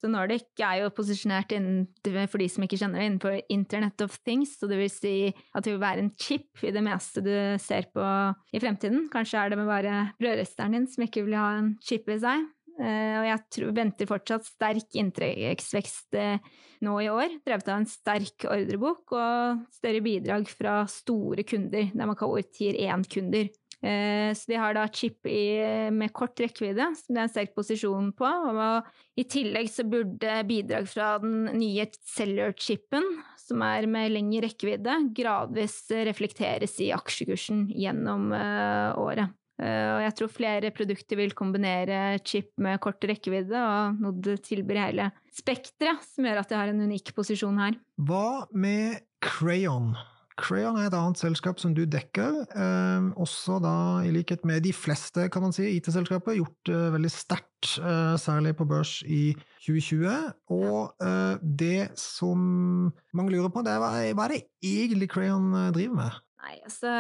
Så 0.05 0.12
Nordic 0.13 0.62
er 0.62 0.83
jo 0.83 0.91
posisjonert 0.93 1.50
innen, 1.55 1.88
for 2.29 2.38
de 2.38 2.45
som 2.51 2.62
ikke 2.62 2.77
kjenner 2.77 3.01
det, 3.01 3.05
innenfor 3.09 3.39
Internet 3.50 4.03
of 4.05 4.19
Things. 4.21 4.51
Så 4.59 4.69
det 4.69 4.77
vil 4.77 4.91
si 4.93 5.13
at 5.33 5.65
det 5.65 5.71
vil 5.74 5.81
være 5.81 6.03
en 6.03 6.12
chip 6.21 6.62
i 6.62 6.74
det 6.75 6.83
meste 6.85 7.24
du 7.25 7.33
ser 7.63 7.88
på 7.89 8.05
i 8.53 8.62
fremtiden. 8.62 9.07
Kanskje 9.09 9.41
er 9.41 9.50
det 9.50 9.57
med 9.57 9.71
bare 9.71 10.12
brødresteren 10.21 10.77
din 10.77 10.85
som 10.91 11.07
ikke 11.07 11.25
vil 11.25 11.39
ha 11.39 11.55
en 11.57 11.74
chip 11.81 12.05
i 12.13 12.19
seg. 12.21 12.45
Uh, 12.75 13.17
og 13.21 13.25
jeg 13.31 13.41
tror, 13.55 13.74
venter 13.79 14.09
fortsatt 14.09 14.45
sterk 14.45 14.97
inntektsvekst 15.00 16.17
uh, 16.19 16.55
nå 16.83 16.95
i 17.01 17.07
år, 17.07 17.38
drevet 17.47 17.69
av 17.71 17.79
en 17.79 17.88
sterk 17.88 18.45
ordrebok 18.51 19.13
og 19.15 19.62
større 19.74 20.01
bidrag 20.03 20.50
fra 20.51 20.81
store 20.91 21.46
kunder, 21.48 21.87
det 21.96 22.09
man 22.11 22.20
kaller 22.20 22.46
tier 22.51 22.75
1-kunder. 22.91 23.48
Eh, 23.85 24.33
så 24.33 24.50
de 24.50 24.57
har 24.57 24.74
da 24.74 24.87
chip 24.89 25.27
i, 25.29 25.61
med 25.93 26.13
kort 26.15 26.39
rekkevidde, 26.41 26.87
som 26.98 27.13
det 27.13 27.21
er 27.21 27.27
en 27.27 27.33
sterk 27.33 27.53
posisjon 27.57 28.09
på. 28.17 28.25
Og 28.25 29.19
i 29.19 29.27
tillegg 29.29 29.69
så 29.69 29.85
burde 29.87 30.39
bidrag 30.50 30.89
fra 30.89 31.15
den 31.21 31.51
nye 31.59 31.85
cellular-chipen, 32.15 33.05
som 33.39 33.61
er 33.65 33.85
med 33.91 34.15
lengre 34.15 34.48
rekkevidde, 34.48 34.98
gradvis 35.15 35.83
reflekteres 36.07 36.79
i 36.81 36.89
aksjekursen 36.95 37.67
gjennom 37.77 38.31
uh, 38.33 38.98
året. 38.98 39.35
Uh, 39.61 39.91
og 39.93 40.01
jeg 40.03 40.15
tror 40.17 40.33
flere 40.33 40.71
produkter 40.75 41.19
vil 41.21 41.35
kombinere 41.37 42.17
chip 42.25 42.50
med 42.59 42.81
kort 42.83 43.05
rekkevidde, 43.05 43.61
og 43.61 44.01
Nod 44.01 44.33
tilbyr 44.43 44.81
hele 44.81 45.11
spekteret, 45.35 46.01
som 46.09 46.25
gjør 46.25 46.41
at 46.41 46.51
de 46.51 46.59
har 46.59 46.74
en 46.74 46.83
unik 46.89 47.13
posisjon 47.15 47.61
her. 47.61 47.77
Hva 48.01 48.50
med 48.51 48.98
Crayon? 49.24 49.93
Crayon 50.35 50.75
er 50.75 50.89
et 50.89 50.95
annet 50.98 51.19
selskap 51.19 51.61
som 51.61 51.74
du 51.75 51.85
dekker. 51.87 52.41
Eh, 52.51 53.05
også 53.21 53.59
da, 53.63 53.75
i 54.03 54.11
likhet 54.11 54.43
med 54.48 54.65
de 54.65 54.74
fleste 54.75 55.29
kan 55.31 55.45
man 55.45 55.55
si, 55.55 55.69
IT-selskaper, 55.77 56.35
gjort 56.35 56.71
eh, 56.71 56.89
veldig 56.95 57.11
sterkt, 57.11 57.77
eh, 57.79 58.15
særlig 58.19 58.55
på 58.59 58.67
børs 58.67 58.98
i 59.07 59.35
2020. 59.63 60.11
Og 60.57 61.07
eh, 61.07 61.45
det 61.61 61.95
som 62.00 62.91
mange 63.15 63.31
lurer 63.31 63.53
på, 63.53 63.63
det 63.63 63.75
er 63.75 63.83
hva, 63.83 63.93
hva 64.11 64.27
er 64.27 64.35
det 64.35 64.43
egentlig 64.75 65.11
Crayon 65.15 65.51
eh, 65.53 65.71
driver 65.75 66.00
med? 66.01 66.21
Nei, 66.46 66.60
altså 66.62 66.92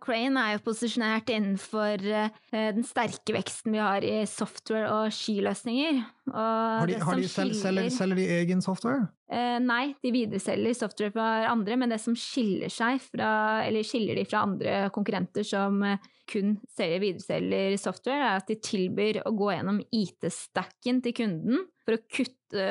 Crane 0.00 0.40
er 0.40 0.54
jo 0.54 0.62
posisjonert 0.64 1.28
innenfor 1.28 2.00
uh, 2.08 2.30
den 2.54 2.86
sterke 2.88 3.34
veksten 3.36 3.74
vi 3.74 3.82
har 3.82 4.04
i 4.06 4.22
software 4.28 4.88
og 4.88 5.12
skiløsninger. 5.12 5.98
Og 6.30 6.38
har 6.38 6.88
de, 6.88 6.96
har 7.04 7.20
de 7.20 7.28
selger, 7.28 7.58
selger, 7.58 7.90
selger, 7.92 8.20
de 8.22 8.24
egen 8.38 8.64
software? 8.64 9.10
Uh, 9.28 9.58
nei, 9.60 9.92
de 10.00 10.12
videreselger 10.14 10.78
software 10.78 11.12
fra 11.12 11.28
andre, 11.50 11.76
men 11.76 11.92
det 11.92 12.00
som 12.00 12.16
skiller 12.16 12.72
fra, 13.02 13.28
eller 13.66 13.84
skiller 13.84 14.16
de 14.16 14.24
fra 14.24 14.46
andre 14.48 14.78
konkurrenter 14.94 15.44
som 15.44 15.84
uh, 15.84 16.00
kun 16.30 16.56
selger 16.72 17.04
videreselger 17.04 17.76
software, 17.82 18.24
er 18.24 18.40
at 18.40 18.48
de 18.48 18.56
tilbyr 18.56 19.20
å 19.28 19.34
gå 19.36 19.52
gjennom 19.52 19.82
IT-stacken 19.92 21.04
til 21.04 21.18
kunden 21.20 21.66
for 21.84 21.98
å 21.98 22.04
kutte, 22.08 22.70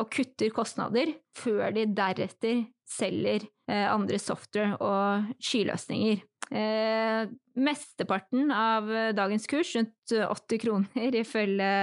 og 0.00 0.08
kutter 0.14 0.54
kostnader, 0.54 1.12
før 1.36 1.74
de 1.76 1.90
deretter 1.92 2.64
selger 2.94 3.48
eh, 3.70 3.88
andre 3.90 4.20
software 4.22 4.78
og 4.78 5.34
skyløsninger. 5.42 6.22
Eh, 6.54 7.32
mesteparten 7.58 8.52
av 8.54 8.88
dagens 9.16 9.48
kurs, 9.50 9.74
rundt 9.76 10.14
80 10.14 10.62
kroner 10.62 11.18
ifølge 11.22 11.74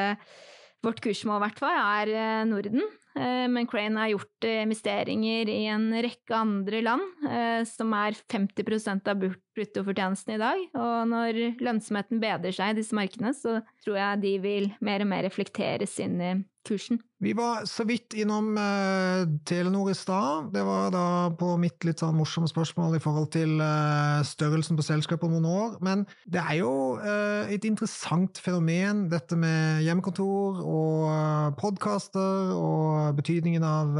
vårt 0.81 1.01
kursmål 1.03 1.43
er 1.45 2.11
eh, 2.15 2.43
Norden. 2.49 2.81
Eh, 3.15 3.47
men 3.51 3.67
Crane 3.67 3.99
har 3.99 4.13
gjort 4.13 4.47
eh, 4.47 4.61
investeringer 4.63 5.49
i 5.51 5.65
en 5.71 5.89
rekke 6.05 6.37
andre 6.37 6.83
land, 6.85 7.07
som 7.67 7.91
er 7.95 8.15
50 8.31 9.09
av 9.11 9.19
bruttofortjenesten 9.21 10.35
i 10.35 10.41
dag. 10.41 10.61
Og 10.77 11.09
når 11.11 11.41
lønnsomheten 11.61 12.21
bedrer 12.23 12.55
seg 12.55 12.73
i 12.73 12.79
disse 12.81 12.95
markedene, 12.97 13.33
så 13.35 13.59
tror 13.83 13.99
jeg 13.99 14.23
de 14.23 14.37
vil 14.43 14.71
mer 14.83 15.03
og 15.03 15.11
mer 15.11 15.27
reflekteres 15.27 15.99
inn 16.03 16.17
i 16.21 16.31
kursen. 16.67 16.99
Vi 17.21 17.31
var 17.37 17.63
så 17.69 17.81
vidt 17.89 18.13
innom 18.17 18.53
Telenor 19.49 19.89
i 19.89 19.95
stad. 19.97 20.51
Det 20.53 20.61
var 20.65 20.91
da 20.93 21.05
på 21.37 21.55
mitt 21.61 21.81
litt 21.87 22.01
sånn 22.03 22.17
morsomme 22.17 22.49
spørsmål 22.49 22.97
i 22.97 23.01
forhold 23.01 23.31
til 23.33 23.61
størrelsen 24.29 24.77
på 24.77 24.85
selskapet 24.85 25.25
om 25.25 25.39
noen 25.39 25.49
år. 25.49 25.79
Men 25.85 26.05
det 26.29 26.41
er 26.41 26.59
jo 26.59 26.73
et 27.01 27.65
interessant 27.65 28.41
fenomen, 28.41 29.07
dette 29.13 29.37
med 29.37 29.81
hjemmekontor 29.87 30.61
og 30.61 31.57
podkaster 31.61 32.53
og 32.57 33.00
betydningen 33.17 33.63
av 33.65 33.95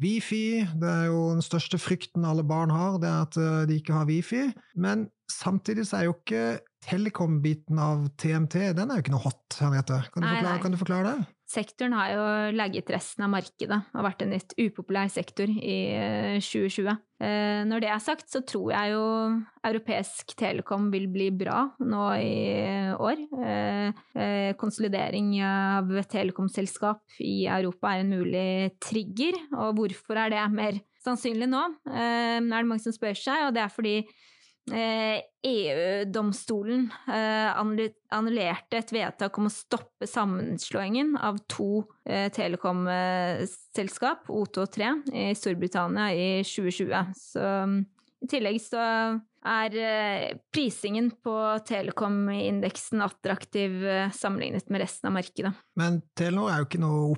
Wifi. 0.00 0.62
Det 0.80 0.88
er 0.88 1.08
jo 1.10 1.24
den 1.34 1.44
største 1.44 1.80
frykten 1.80 2.24
alle 2.28 2.44
barn 2.46 2.72
har, 2.72 2.98
det 3.02 3.10
er 3.10 3.26
at 3.26 3.68
de 3.68 3.76
ikke 3.76 3.96
har 3.96 4.08
wifi. 4.08 4.46
Men 4.74 5.06
samtidig 5.30 5.86
så 5.88 5.98
er 5.98 6.08
jo 6.08 6.14
ikke 6.16 6.44
telekom-biten 6.86 7.78
av 7.80 8.06
TMT 8.18 8.72
den 8.76 8.90
er 8.90 8.98
jo 8.98 9.04
ikke 9.04 9.14
noe 9.14 9.24
hot, 9.26 9.58
Henriette. 9.60 10.00
Kan, 10.14 10.26
kan, 10.62 10.74
du 10.74 10.80
forklare 10.80 11.12
det? 11.12 11.28
Sektoren 11.52 11.92
har 11.92 12.12
jo 12.14 12.24
legget 12.56 12.90
resten 12.94 13.26
av 13.26 13.32
markedet 13.34 13.76
og 13.92 14.04
vært 14.06 14.22
en 14.24 14.32
litt 14.32 14.54
upopulær 14.56 15.10
sektor 15.12 15.50
i 15.50 15.76
2020. 16.40 16.88
Eh, 16.88 17.26
eh, 17.26 17.60
når 17.68 17.84
det 17.84 17.90
er 17.92 18.00
sagt, 18.02 18.30
så 18.32 18.40
tror 18.46 18.70
jeg 18.72 18.94
jo 18.94 19.02
europeisk 19.68 20.32
telekom 20.38 20.88
vil 20.94 21.10
bli 21.12 21.28
bra 21.42 21.66
nå 21.84 22.06
i 22.22 22.40
år. 22.96 23.20
Eh, 23.36 24.54
konsolidering 24.60 25.34
av 25.44 25.92
telekomselskap 26.12 27.20
i 27.20 27.44
Europa 27.44 27.92
er 27.92 28.06
en 28.06 28.16
mulig 28.16 28.48
trigger, 28.80 29.36
og 29.52 29.76
hvorfor 29.80 30.24
er 30.24 30.32
det 30.32 30.48
mer 30.56 30.80
sannsynlig 31.04 31.50
nå? 31.50 31.62
er 31.92 32.40
det 32.40 32.68
mange 32.68 32.84
som 32.84 32.94
spør 32.94 33.18
seg, 33.18 33.48
og 33.48 33.56
det 33.56 33.66
er 33.66 33.72
fordi 33.74 33.96
EU-domstolen 34.70 36.84
eh, 37.08 37.50
e 37.50 37.88
annullerte 38.14 38.78
et 38.78 38.92
vedtak 38.94 39.38
om 39.40 39.48
å 39.48 39.52
stoppe 39.52 40.06
sammenslåingen 40.06 41.16
av 41.18 41.40
to 41.50 41.82
eh, 42.06 42.28
telekomselskap, 42.32 44.30
O2 44.30 44.62
og 44.62 44.70
3, 44.76 44.92
i 45.10 45.34
Storbritannia 45.34 46.12
i 46.14 46.46
2020. 46.46 47.10
Så 47.18 47.42
i 48.22 48.30
tillegg 48.30 48.62
så 48.62 48.78
er 49.42 49.76
eh, 49.82 50.38
prisingen 50.54 51.10
på 51.24 51.34
Telekom-indeksen 51.66 53.02
attraktiv 53.02 53.82
eh, 53.82 54.14
sammenlignet 54.14 54.70
med 54.70 54.84
resten 54.84 55.10
av 55.10 55.16
markedet. 55.18 55.52
Men 55.78 56.02
Telenor 56.18 56.52
er 56.52 56.62
jo 56.62 56.70
ikke 56.70 56.84
noe 56.84 57.08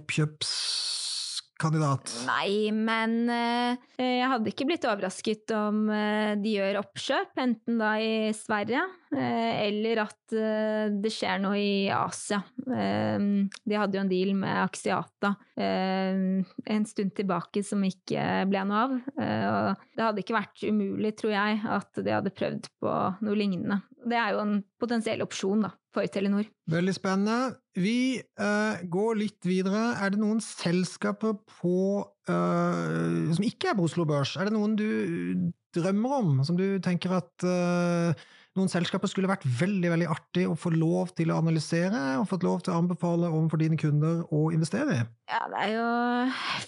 oppkjøpskandidat. 1.55 2.13
Nei, 2.27 2.71
men 2.75 3.31
uh, 3.31 3.77
jeg 4.01 4.29
hadde 4.31 4.51
ikke 4.51 4.67
blitt 4.69 4.87
overrasket 4.89 5.53
om 5.55 5.87
uh, 5.89 6.35
de 6.41 6.57
gjør 6.57 6.81
oppkjøp, 6.83 7.33
enten 7.39 7.79
da 7.81 7.95
i 8.03 8.33
Sverige 8.35 8.83
uh, 8.83 9.53
eller 9.65 10.05
at 10.05 10.35
det 10.35 11.11
skjer 11.13 11.39
noe 11.39 11.59
i 11.61 11.87
Asia. 11.93 12.41
De 12.65 13.77
hadde 13.79 13.95
jo 13.95 14.01
en 14.03 14.11
deal 14.11 14.33
med 14.35 14.57
Axiata 14.65 15.35
en 15.55 16.87
stund 16.89 17.13
tilbake 17.15 17.63
som 17.63 17.85
ikke 17.87 18.25
ble 18.51 18.65
noe 18.67 18.81
av. 18.81 18.95
Og 18.97 19.85
det 19.95 20.03
hadde 20.03 20.25
ikke 20.25 20.35
vært 20.35 20.65
umulig, 20.67 21.13
tror 21.21 21.37
jeg, 21.37 21.61
at 21.77 22.01
de 22.01 22.17
hadde 22.17 22.35
prøvd 22.35 22.67
på 22.83 22.95
noe 23.29 23.39
lignende. 23.39 23.79
Det 24.03 24.19
er 24.19 24.35
jo 24.35 24.43
en 24.43 24.57
potensiell 24.85 25.25
opsjon 25.25 25.65
da, 25.67 25.73
for 25.95 26.07
Telenor. 26.13 26.47
Veldig 26.71 26.95
spennende. 26.97 27.57
Vi 27.79 28.21
uh, 28.41 28.85
går 28.91 29.19
litt 29.23 29.49
videre. 29.49 29.95
Er 29.99 30.15
det 30.15 30.23
noen 30.23 30.43
selskaper 30.45 31.37
på 31.59 31.81
uh, 32.05 33.35
som 33.35 33.47
ikke 33.47 33.73
er 33.73 33.79
på 33.79 33.89
Oslo 33.89 34.07
Børs? 34.09 34.37
Er 34.39 34.49
det 34.49 34.57
noen 34.57 34.79
du 34.79 35.51
drømmer 35.75 36.21
om, 36.21 36.33
som 36.47 36.59
du 36.59 36.79
tenker 36.85 37.17
at 37.17 37.47
uh, 37.49 38.15
noen 38.55 38.71
selskaper 38.71 39.11
skulle 39.11 39.27
vært 39.27 39.43
veldig 39.59 39.91
veldig 39.91 40.09
artig 40.15 40.45
å 40.47 40.55
få 40.55 40.71
lov 40.77 41.11
til 41.19 41.33
å 41.35 41.41
analysere 41.43 42.03
og 42.21 42.29
fått 42.31 42.47
lov 42.47 42.61
til 42.63 42.71
å 42.71 42.77
anbefale 42.85 43.27
overfor 43.27 43.59
dine 43.59 43.79
kunder 43.81 44.23
å 44.31 44.45
investere 44.55 45.01
i? 45.01 45.07
Ja, 45.33 45.41
det 45.51 45.65
er 45.65 45.73
jo 45.73 45.89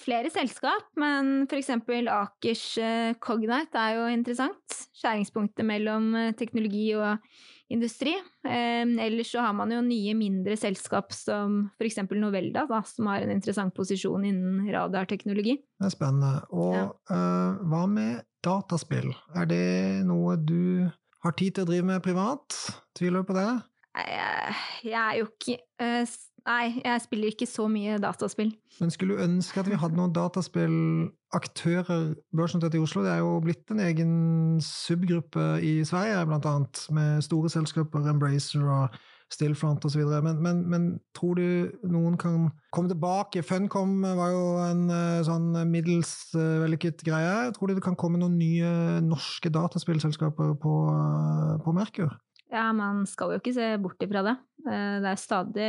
flere 0.03 0.33
selskap, 0.35 0.89
men 0.99 1.47
eksempel 1.47 2.11
Akers 2.11 2.73
Cognite 3.23 3.79
er 3.79 4.01
jo 4.01 4.09
interessant. 4.11 4.81
Skjæringspunktet 4.99 5.69
mellom 5.69 6.11
teknologi 6.35 6.89
og 6.99 7.23
industri. 7.73 8.15
Ellers 8.47 9.33
så 9.33 9.43
har 9.43 9.55
man 9.59 9.73
jo 9.75 9.81
nye 9.83 10.15
mindre 10.15 10.55
selskap 10.59 11.13
som 11.15 11.65
for 11.77 11.89
eksempel 11.89 12.21
Novelda, 12.23 12.67
da, 12.71 12.83
som 12.87 13.09
har 13.11 13.25
en 13.25 13.33
interessant 13.35 13.75
posisjon 13.75 14.25
innen 14.29 14.61
radarteknologi. 14.71 15.57
Det 15.81 15.89
er 15.89 15.95
spennende. 15.95 16.45
Og 16.55 16.77
Ja. 16.77 16.87
uh, 17.11 17.59
hva 17.67 17.83
med 17.91 18.23
dataspill? 18.47 19.11
Er 19.35 19.47
det 19.51 20.05
noe 20.07 20.37
du 20.39 20.91
har 21.25 21.33
tid 21.35 21.57
til 21.57 21.67
å 21.67 21.71
drive 21.73 21.89
med 21.89 22.05
privat? 22.05 22.55
Tviler 22.95 23.25
du 23.25 23.31
på 23.33 23.35
det? 23.39 23.49
Jeg, 23.97 24.93
er 24.93 25.15
jo 25.19 25.27
ikke 25.31 25.57
eh, 25.81 26.05
Nei, 26.47 26.81
jeg 26.85 27.03
spiller 27.03 27.33
ikke 27.33 27.47
så 27.51 27.67
mye 27.71 27.97
dataspill. 27.99 28.53
Men 28.79 28.93
skulle 28.95 29.17
du 29.17 29.23
ønske 29.25 29.59
at 29.61 29.67
vi 29.67 29.79
hadde 29.81 29.99
noen 29.99 30.13
dataspillaktører 30.15 32.13
børsnotert 32.39 32.77
i 32.79 32.83
Oslo? 32.83 33.03
Det 33.03 33.17
er 33.17 33.25
jo 33.25 33.41
blitt 33.43 33.73
en 33.75 33.83
egen 33.83 34.13
subgruppe 34.63 35.47
i 35.67 35.81
Sverige, 35.89 36.23
blant 36.31 36.47
annet, 36.47 36.85
med 36.95 37.25
store 37.27 37.51
selskaper, 37.51 38.07
Embracer 38.13 38.63
og 38.63 38.95
Stillfront 39.33 39.83
osv. 39.89 40.05
Men, 40.23 40.39
men, 40.43 40.61
men 40.71 40.85
tror 41.19 41.35
du 41.41 41.73
noen 41.91 42.15
kan 42.21 42.53
komme 42.71 42.93
tilbake? 42.93 43.43
Funcom 43.43 43.99
var 44.07 44.31
jo 44.31 44.45
en 44.63 44.85
eh, 44.95 45.25
sånn 45.27 45.51
middels 45.73 46.13
eh, 46.39 46.61
vellykket 46.63 47.03
greie. 47.09 47.51
Tror 47.57 47.73
du 47.73 47.75
det 47.75 47.83
kan 47.83 47.99
komme 47.99 48.23
noen 48.23 48.39
nye 48.39 49.01
norske 49.03 49.51
dataspillselskaper 49.51 50.55
på, 50.63 50.77
eh, 50.95 51.57
på 51.65 51.75
Merkur? 51.75 52.15
Ja, 52.57 52.71
man 52.73 53.03
skal 53.09 53.35
jo 53.35 53.41
ikke 53.43 53.53
se 53.53 53.67
bort 53.83 54.01
ifra 54.01 54.23
det. 54.25 54.37
Eh, 54.65 54.95
Det 55.05 55.11
er 55.11 55.21
stadig 55.21 55.67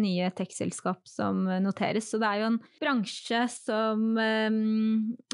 nye 0.00 0.30
tech-selskap 0.32 1.04
som 1.08 1.44
noteres, 1.60 2.08
så 2.10 2.18
det 2.22 2.30
er 2.30 2.40
jo 2.40 2.48
en 2.54 2.60
bransje 2.80 3.42
som 3.52 4.16
eh, 4.16 4.48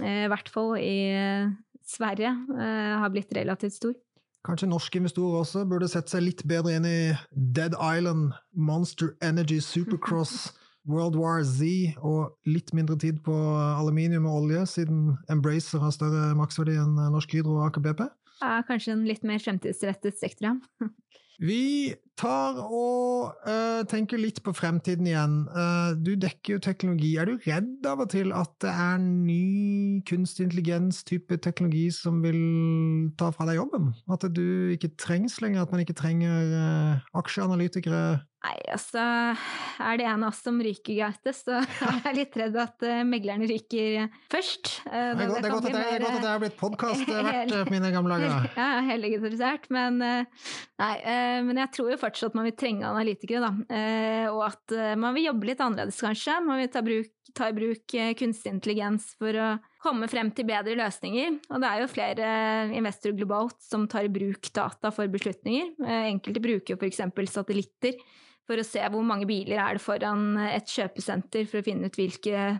eh, 0.02 0.24
i 0.26 0.32
hvert 0.32 0.50
fall 0.50 0.74
i 0.80 0.96
eh, 1.14 1.54
Sverige 1.86 2.32
eh, 2.58 2.96
har 2.98 3.12
blitt 3.14 3.30
relativt 3.38 3.78
stor. 3.78 3.94
Kanskje 4.46 4.68
norske 4.70 4.98
investorer 5.00 5.40
også 5.42 5.64
burde 5.66 5.88
sette 5.90 6.12
seg 6.12 6.22
litt 6.22 6.44
bedre 6.46 6.76
inn 6.78 6.84
i 6.86 7.14
Dead 7.34 7.74
Island, 7.78 8.34
Monster 8.54 9.14
Energy 9.22 9.58
Supercross, 9.62 10.52
World 10.90 11.16
War 11.18 11.40
Z 11.42 11.96
og 11.98 12.36
litt 12.46 12.70
mindre 12.74 12.94
tid 13.02 13.18
på 13.26 13.34
aluminium 13.34 14.28
og 14.30 14.44
olje, 14.44 14.62
siden 14.70 15.16
Embracer 15.30 15.82
har 15.82 15.90
større 15.94 16.28
maksverdi 16.38 16.76
enn 16.78 16.94
Norsk 17.10 17.34
Hydro 17.34 17.56
og 17.58 17.64
Aker 17.70 17.82
BP. 17.88 18.04
Er 18.44 18.64
kanskje 18.68 18.92
en 18.92 19.06
litt 19.08 19.24
mer 19.26 19.40
fremtidsrettet 19.42 20.18
sektor, 20.20 20.50
ja. 20.50 20.90
Vi 21.40 21.94
tar 22.18 22.58
og 22.64 23.36
uh, 23.46 23.82
tenker 23.88 24.20
litt 24.20 24.40
på 24.44 24.54
fremtiden 24.56 25.08
igjen. 25.08 25.38
Uh, 25.52 25.92
du 26.00 26.14
dekker 26.20 26.56
jo 26.56 26.62
teknologi. 26.64 27.14
Er 27.20 27.28
du 27.28 27.36
redd 27.44 27.86
av 27.88 28.02
og 28.04 28.12
til 28.14 28.32
at 28.36 28.52
det 28.64 28.72
er 28.72 29.00
ny 29.02 30.02
kunstig 30.08 30.48
intelligens-type 30.48 31.40
teknologi 31.44 31.88
som 31.94 32.22
vil 32.24 32.40
ta 33.20 33.30
fra 33.34 33.48
deg 33.50 33.60
jobben? 33.60 33.92
At 34.12 34.24
du 34.32 34.72
ikke 34.74 34.94
trengs 35.00 35.40
lenger? 35.44 35.66
At 35.66 35.74
man 35.74 35.84
ikke 35.84 35.98
trenger 35.98 36.56
uh, 36.56 37.04
aksjeanalytikere? 37.20 38.06
Nei, 38.46 38.58
altså 38.70 39.02
Er 39.82 39.96
det 39.98 40.04
en 40.06 40.22
av 40.22 40.30
oss 40.30 40.42
som 40.44 40.60
ryker, 40.62 40.94
Gaute, 41.00 41.32
så 41.34 41.58
er 41.88 42.00
jeg 42.04 42.18
litt 42.20 42.36
redd 42.38 42.56
at 42.62 42.84
meglerne 43.08 43.48
ryker 43.50 44.06
først. 44.30 44.76
Det 44.86 45.00
er 45.02 45.16
godt, 45.18 45.40
det 45.42 45.48
er 45.48 45.54
godt 45.54 45.66
at 45.66 45.72
jeg, 45.72 45.76
det 45.76 45.96
er 45.96 46.04
godt 46.04 46.14
mer, 46.14 46.22
jeg 46.22 46.30
har 46.30 46.42
blitt 46.44 46.58
podkastvert, 46.60 47.72
mine 47.74 47.90
gamle 47.94 48.16
dager. 48.22 48.46
Ja, 48.54 48.68
hellegitimisert, 48.86 49.68
men 49.74 49.98
Nei, 50.76 50.94
men 51.48 51.58
jeg 51.62 51.72
tror 51.72 51.90
jo 51.94 51.98
fortsatt 52.06 52.36
man 52.38 52.46
vil 52.48 52.56
trenge 52.58 52.86
analytikere, 52.86 53.42
da. 53.44 53.52
Eh, 53.76 54.26
Og 54.30 54.42
at 54.46 54.74
eh, 54.74 54.94
man 54.98 55.14
vil 55.16 55.28
jobbe 55.28 55.50
litt 55.50 55.62
annerledes, 55.62 56.00
kanskje. 56.02 56.38
Man 56.46 56.60
vil 56.62 56.70
ta, 56.72 56.82
bruk, 56.86 57.10
ta 57.36 57.50
i 57.50 57.56
bruk 57.56 57.94
eh, 57.94 58.12
kunstig 58.18 58.52
intelligens 58.54 59.12
for 59.20 59.36
å 59.36 59.48
komme 59.82 60.08
frem 60.10 60.30
til 60.34 60.48
bedre 60.48 60.76
løsninger. 60.78 61.40
Og 61.50 61.62
det 61.62 61.70
er 61.70 61.82
jo 61.82 61.90
flere 61.92 62.28
investorer 62.76 63.18
globalt 63.18 63.58
som 63.62 63.88
tar 63.90 64.08
i 64.08 64.12
bruk 64.12 64.50
data 64.56 64.92
for 64.94 65.10
beslutninger. 65.10 65.74
Enkelte 66.12 66.42
bruker 66.42 66.74
jo 66.74 66.80
f.eks. 66.80 67.02
satellitter 67.30 67.98
for 68.46 68.62
å 68.62 68.66
se 68.66 68.82
hvor 68.92 69.02
mange 69.06 69.26
biler 69.28 69.58
er 69.58 69.76
det 69.76 69.82
foran 69.82 70.38
et 70.46 70.70
kjøpesenter 70.70 71.46
for 71.50 71.60
å 71.60 71.66
finne 71.66 71.90
ut 71.90 71.98
hvilke 71.98 72.56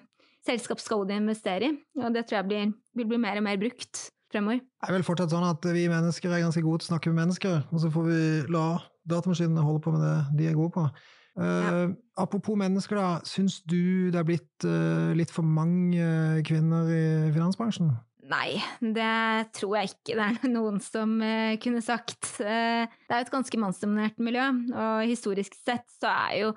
selskap 0.47 0.83
skal 0.83 1.07
de 1.09 1.19
investere 1.19 1.71
i. 1.73 1.79
Og 2.03 2.13
det 2.15 2.27
tror 2.27 2.41
jeg 2.41 2.51
blir, 2.51 2.75
vil 2.99 3.11
bli 3.11 3.23
mer 3.23 3.41
og 3.41 3.47
mer 3.47 3.59
brukt 3.61 4.09
fremover. 4.33 4.63
Det 4.63 4.99
er 4.99 5.07
fortsatt 5.07 5.33
sånn 5.33 5.47
at 5.47 5.67
vi 5.75 5.87
mennesker 5.91 6.33
er 6.33 6.45
ganske 6.45 6.63
gode 6.65 6.83
til 6.83 6.91
å 6.91 6.95
snakke 6.95 7.13
med 7.13 7.25
mennesker, 7.25 7.65
og 7.71 7.83
så 7.83 7.91
får 7.95 8.07
vi 8.11 8.21
la 8.55 8.67
datamaskinene 9.11 9.65
holder 9.65 9.85
på 9.85 9.95
med 9.95 10.05
det 10.05 10.17
de 10.39 10.51
er 10.51 10.59
gode 10.59 10.75
på. 10.77 10.89
Eh, 11.37 11.91
apropos 12.17 12.57
mennesker, 12.57 12.97
da. 12.97 13.09
Syns 13.29 13.61
du 13.69 14.09
det 14.13 14.21
er 14.21 14.27
blitt 14.29 14.67
uh, 14.67 15.13
litt 15.17 15.33
for 15.33 15.45
mange 15.45 16.43
kvinner 16.49 16.89
i 16.89 17.07
finansbransjen? 17.35 17.93
Nei, 18.27 18.57
det 18.81 19.53
tror 19.55 19.77
jeg 19.79 19.93
ikke 19.93 20.17
det 20.19 20.25
er 20.27 20.51
noen 20.51 20.81
som 20.83 21.13
eh, 21.23 21.55
kunne 21.63 21.85
sagt. 21.85 22.33
Det 22.41 22.49
er 22.49 23.21
jo 23.21 23.27
et 23.29 23.35
ganske 23.35 23.61
mannsdominert 23.63 24.19
miljø, 24.19 24.49
og 24.75 25.07
historisk 25.07 25.55
sett 25.61 25.87
så 26.01 26.11
er 26.11 26.39
jo 26.41 26.53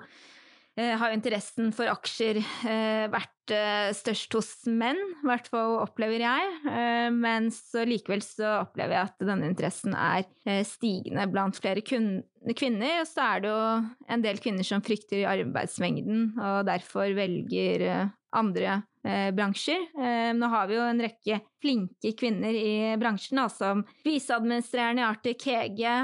har 0.98 1.10
jo 1.10 1.16
interessen 1.18 1.70
for 1.74 1.90
aksjer 1.90 2.38
eh, 2.40 3.06
vært 3.10 3.52
eh, 3.54 3.90
størst 3.96 4.36
hos 4.36 4.50
menn, 4.70 4.98
i 5.20 5.26
hvert 5.26 5.48
fall 5.50 5.78
opplever 5.80 6.22
jeg. 6.22 6.52
Eh, 6.70 7.08
men 7.14 7.48
likevel 7.88 8.22
så 8.24 8.60
opplever 8.60 8.96
jeg 8.96 9.10
at 9.10 9.26
denne 9.32 9.50
interessen 9.50 9.96
er 9.96 10.24
eh, 10.46 10.62
stigende 10.66 11.26
blant 11.32 11.58
flere 11.58 11.82
kvinner. 11.82 13.00
Og 13.00 13.08
så 13.10 13.26
er 13.26 13.42
det 13.42 13.50
jo 13.50 13.64
en 14.14 14.24
del 14.26 14.40
kvinner 14.42 14.66
som 14.66 14.84
frykter 14.84 15.26
arbeidsmengden, 15.32 16.32
og 16.38 16.64
derfor 16.70 17.12
velger 17.18 17.86
eh, 17.88 18.14
andre 18.36 18.70
eh, 18.76 18.99
bransjer. 19.02 19.86
Eh, 19.98 20.32
nå 20.36 20.46
har 20.52 20.68
vi 20.68 20.76
jo 20.76 20.84
en 20.84 21.00
rekke 21.00 21.40
flinke 21.60 22.12
kvinner 22.16 22.54
i 22.56 22.96
bransjen, 23.00 23.40
som 23.52 23.82
viseadministrerende 24.04 25.02
i 25.02 25.04
Arctic 25.04 25.46
Hege. 25.46 25.94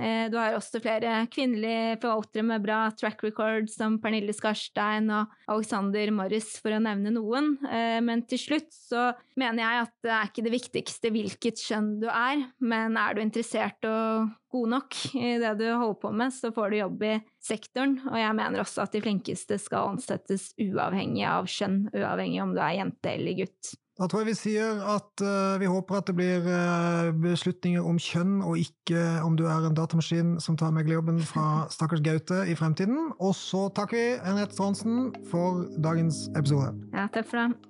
Eh, 0.00 0.30
du 0.32 0.38
har 0.40 0.56
også 0.56 0.80
flere 0.82 1.26
kvinnelige 1.32 1.98
forvaltere 2.02 2.46
med 2.48 2.64
bra 2.64 2.80
track 2.96 3.24
record, 3.24 3.70
som 3.72 3.98
Pernille 4.02 4.34
Skarstein 4.36 5.10
og 5.12 5.32
Alexander 5.52 6.12
Morris, 6.14 6.54
for 6.62 6.76
å 6.76 6.82
nevne 6.82 7.12
noen. 7.14 7.54
Eh, 7.68 8.00
men 8.04 8.24
til 8.28 8.40
slutt 8.40 8.72
så 8.72 9.10
mener 9.38 9.64
jeg 9.64 9.86
at 9.86 9.96
det 10.04 10.14
er 10.16 10.30
ikke 10.30 10.46
det 10.46 10.56
viktigste 10.56 11.12
hvilket 11.12 11.66
kjønn 11.68 11.96
du 12.02 12.08
er, 12.12 12.46
men 12.60 12.96
er 13.00 13.16
du 13.16 13.24
interessert 13.24 13.88
og 13.88 14.32
god 14.52 14.68
nok 14.68 14.96
i 15.16 15.36
det 15.40 15.52
du 15.60 15.64
holder 15.70 15.98
på 16.02 16.10
med, 16.12 16.32
så 16.34 16.50
får 16.52 16.72
du 16.72 16.76
jobb 16.76 17.04
i 17.08 17.12
sektoren. 17.42 17.94
Og 18.10 18.18
jeg 18.20 18.36
mener 18.36 18.60
også 18.62 18.84
at 18.84 18.92
de 18.92 19.00
flinkeste 19.04 19.56
skal 19.60 19.94
ansettes 19.94 20.50
uavhengig 20.60 21.24
av 21.28 21.48
kjønn, 21.48 21.86
uavhengig 21.94 22.41
om 22.44 22.52
du 22.54 22.60
er 22.60 22.76
jente 22.80 23.14
eller 23.14 23.38
gutt. 23.42 23.72
Da 24.00 24.06
tror 24.08 24.22
jeg 24.22 24.32
vi 24.32 24.38
sier 24.38 24.78
at 24.88 25.22
uh, 25.22 25.60
vi 25.60 25.68
håper 25.68 25.98
at 25.98 26.06
det 26.08 26.14
blir 26.16 26.46
uh, 26.48 27.10
beslutninger 27.22 27.84
om 27.84 27.98
kjønn, 28.00 28.38
og 28.40 28.56
ikke 28.58 29.02
om 29.22 29.36
du 29.36 29.44
er 29.44 29.68
en 29.68 29.76
datamaskin 29.76 30.38
som 30.40 30.56
tar 30.56 30.72
meglerjobben 30.72 31.20
fra 31.28 31.66
stakkars 31.70 32.00
Gaute 32.02 32.40
i 32.48 32.56
fremtiden. 32.56 33.12
Og 33.20 33.36
så 33.36 33.66
takker 33.76 33.98
vi 33.98 34.06
Henriette 34.24 34.56
Trondsen 34.56 35.12
for 35.30 35.66
dagens 35.84 36.24
episode. 36.32 36.72
Ja, 36.96 37.06
takk 37.12 37.28
for 37.28 37.44
det. 37.44 37.68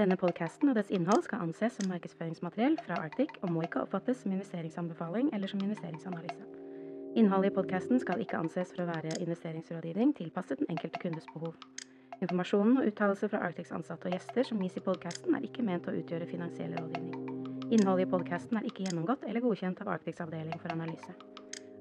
Denne 0.00 0.16
podcasten 0.16 0.70
og 0.72 0.78
dets 0.78 0.88
innhold 0.94 1.26
skal 1.26 1.42
anses 1.44 1.76
som 1.76 1.90
markedsføringsmateriell 1.92 2.78
fra 2.86 3.02
Arctic 3.04 3.34
og 3.42 3.52
må 3.52 3.66
ikke 3.66 3.82
oppfattes 3.84 4.22
som 4.22 4.32
investeringsanbefaling 4.32 5.28
eller 5.36 5.50
som 5.50 5.60
investeringsanalyse. 5.60 6.46
Innholdet 7.20 7.50
i 7.50 7.54
podcasten 7.58 8.00
skal 8.00 8.22
ikke 8.22 8.38
anses 8.40 8.72
for 8.72 8.86
å 8.86 8.88
være 8.88 9.18
investeringsrådgivning 9.20 10.14
tilpasset 10.16 10.62
den 10.62 10.72
enkelte 10.72 11.02
kundes 11.02 11.28
behov. 11.34 11.52
Informasjonen 12.20 12.76
og 12.76 12.88
uttalelser 12.90 13.30
fra 13.32 13.40
Arctics 13.46 13.72
ansatte 13.72 14.10
og 14.10 14.12
gjester 14.12 14.44
som 14.44 14.60
gis 14.60 14.74
i 14.76 14.82
podcasten 14.84 15.36
er 15.38 15.44
ikke 15.46 15.64
ment 15.64 15.86
å 15.88 15.94
utgjøre 15.96 16.28
finansiell 16.28 16.74
rådgivning. 16.76 17.70
Innholdet 17.72 18.08
i 18.08 18.10
podkasten 18.12 18.58
er 18.60 18.66
ikke 18.68 18.84
gjennomgått 18.84 19.24
eller 19.24 19.40
godkjent 19.40 19.80
av 19.80 19.94
Arctics 19.94 20.20
avdeling 20.20 20.58
for 20.60 20.74
analyse. 20.74 21.14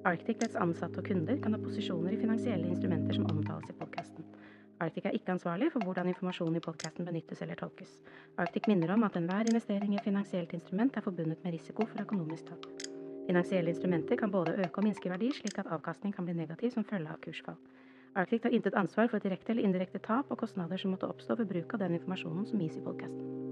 Arctic, 0.08 0.39
ansatte 0.56 1.02
og 1.02 1.10
kunder 1.10 1.41
kan 1.43 1.52
ha 1.52 1.60
posisjoner 1.60 2.15
i 2.15 2.21
finansielle 2.21 2.69
instrumenter 2.71 3.17
som 3.17 3.28
omtales 3.28 3.67
i 3.67 3.75
podkasten. 3.75 4.28
Arctic 4.80 5.10
er 5.10 5.17
ikke 5.17 5.34
ansvarlig 5.36 5.73
for 5.73 5.84
hvordan 5.84 6.08
informasjonen 6.13 6.56
i 6.56 6.63
podkasten 6.63 7.10
benyttes 7.10 7.41
eller 7.43 7.60
tolkes. 7.60 7.97
Arctic 8.39 8.69
minner 8.71 8.93
om 8.95 9.04
at 9.04 9.17
enhver 9.19 9.49
investering 9.52 9.91
i 9.91 9.99
et 9.99 10.08
finansielt 10.08 10.56
instrument 10.56 10.95
er 10.95 11.04
forbundet 11.04 11.43
med 11.43 11.58
risiko 11.58 11.84
for 11.84 11.99
økonomisk 12.06 12.54
tap. 12.54 12.63
Finansielle 13.28 13.75
instrumenter 13.75 14.15
kan 14.15 14.32
både 14.32 14.56
øke 14.56 14.80
og 14.80 14.88
minske 14.88 15.12
verdi, 15.12 15.34
slik 15.36 15.60
at 15.60 15.67
avkastning 15.67 16.15
kan 16.15 16.25
bli 16.25 16.38
negativ 16.39 16.71
som 16.78 16.88
følge 16.88 17.12
av 17.12 17.19
kursfall. 17.28 17.60
Arctic 18.15 18.41
tar 18.41 18.56
intet 18.56 18.74
ansvar 18.74 19.08
for 19.08 19.19
direkte 19.19 19.54
eller 19.54 19.67
indirekte 19.67 20.00
tap 20.00 20.32
og 20.32 20.41
kostnader 20.41 20.78
som 20.82 20.95
måtte 20.95 21.10
oppstå 21.10 21.38
ved 21.39 21.52
bruk 21.52 21.74
av 21.74 21.84
den 21.84 22.00
informasjonen 22.00 22.48
som 22.50 22.62
gis 22.62 22.78
i 22.78 22.86
podkasten. 22.86 23.49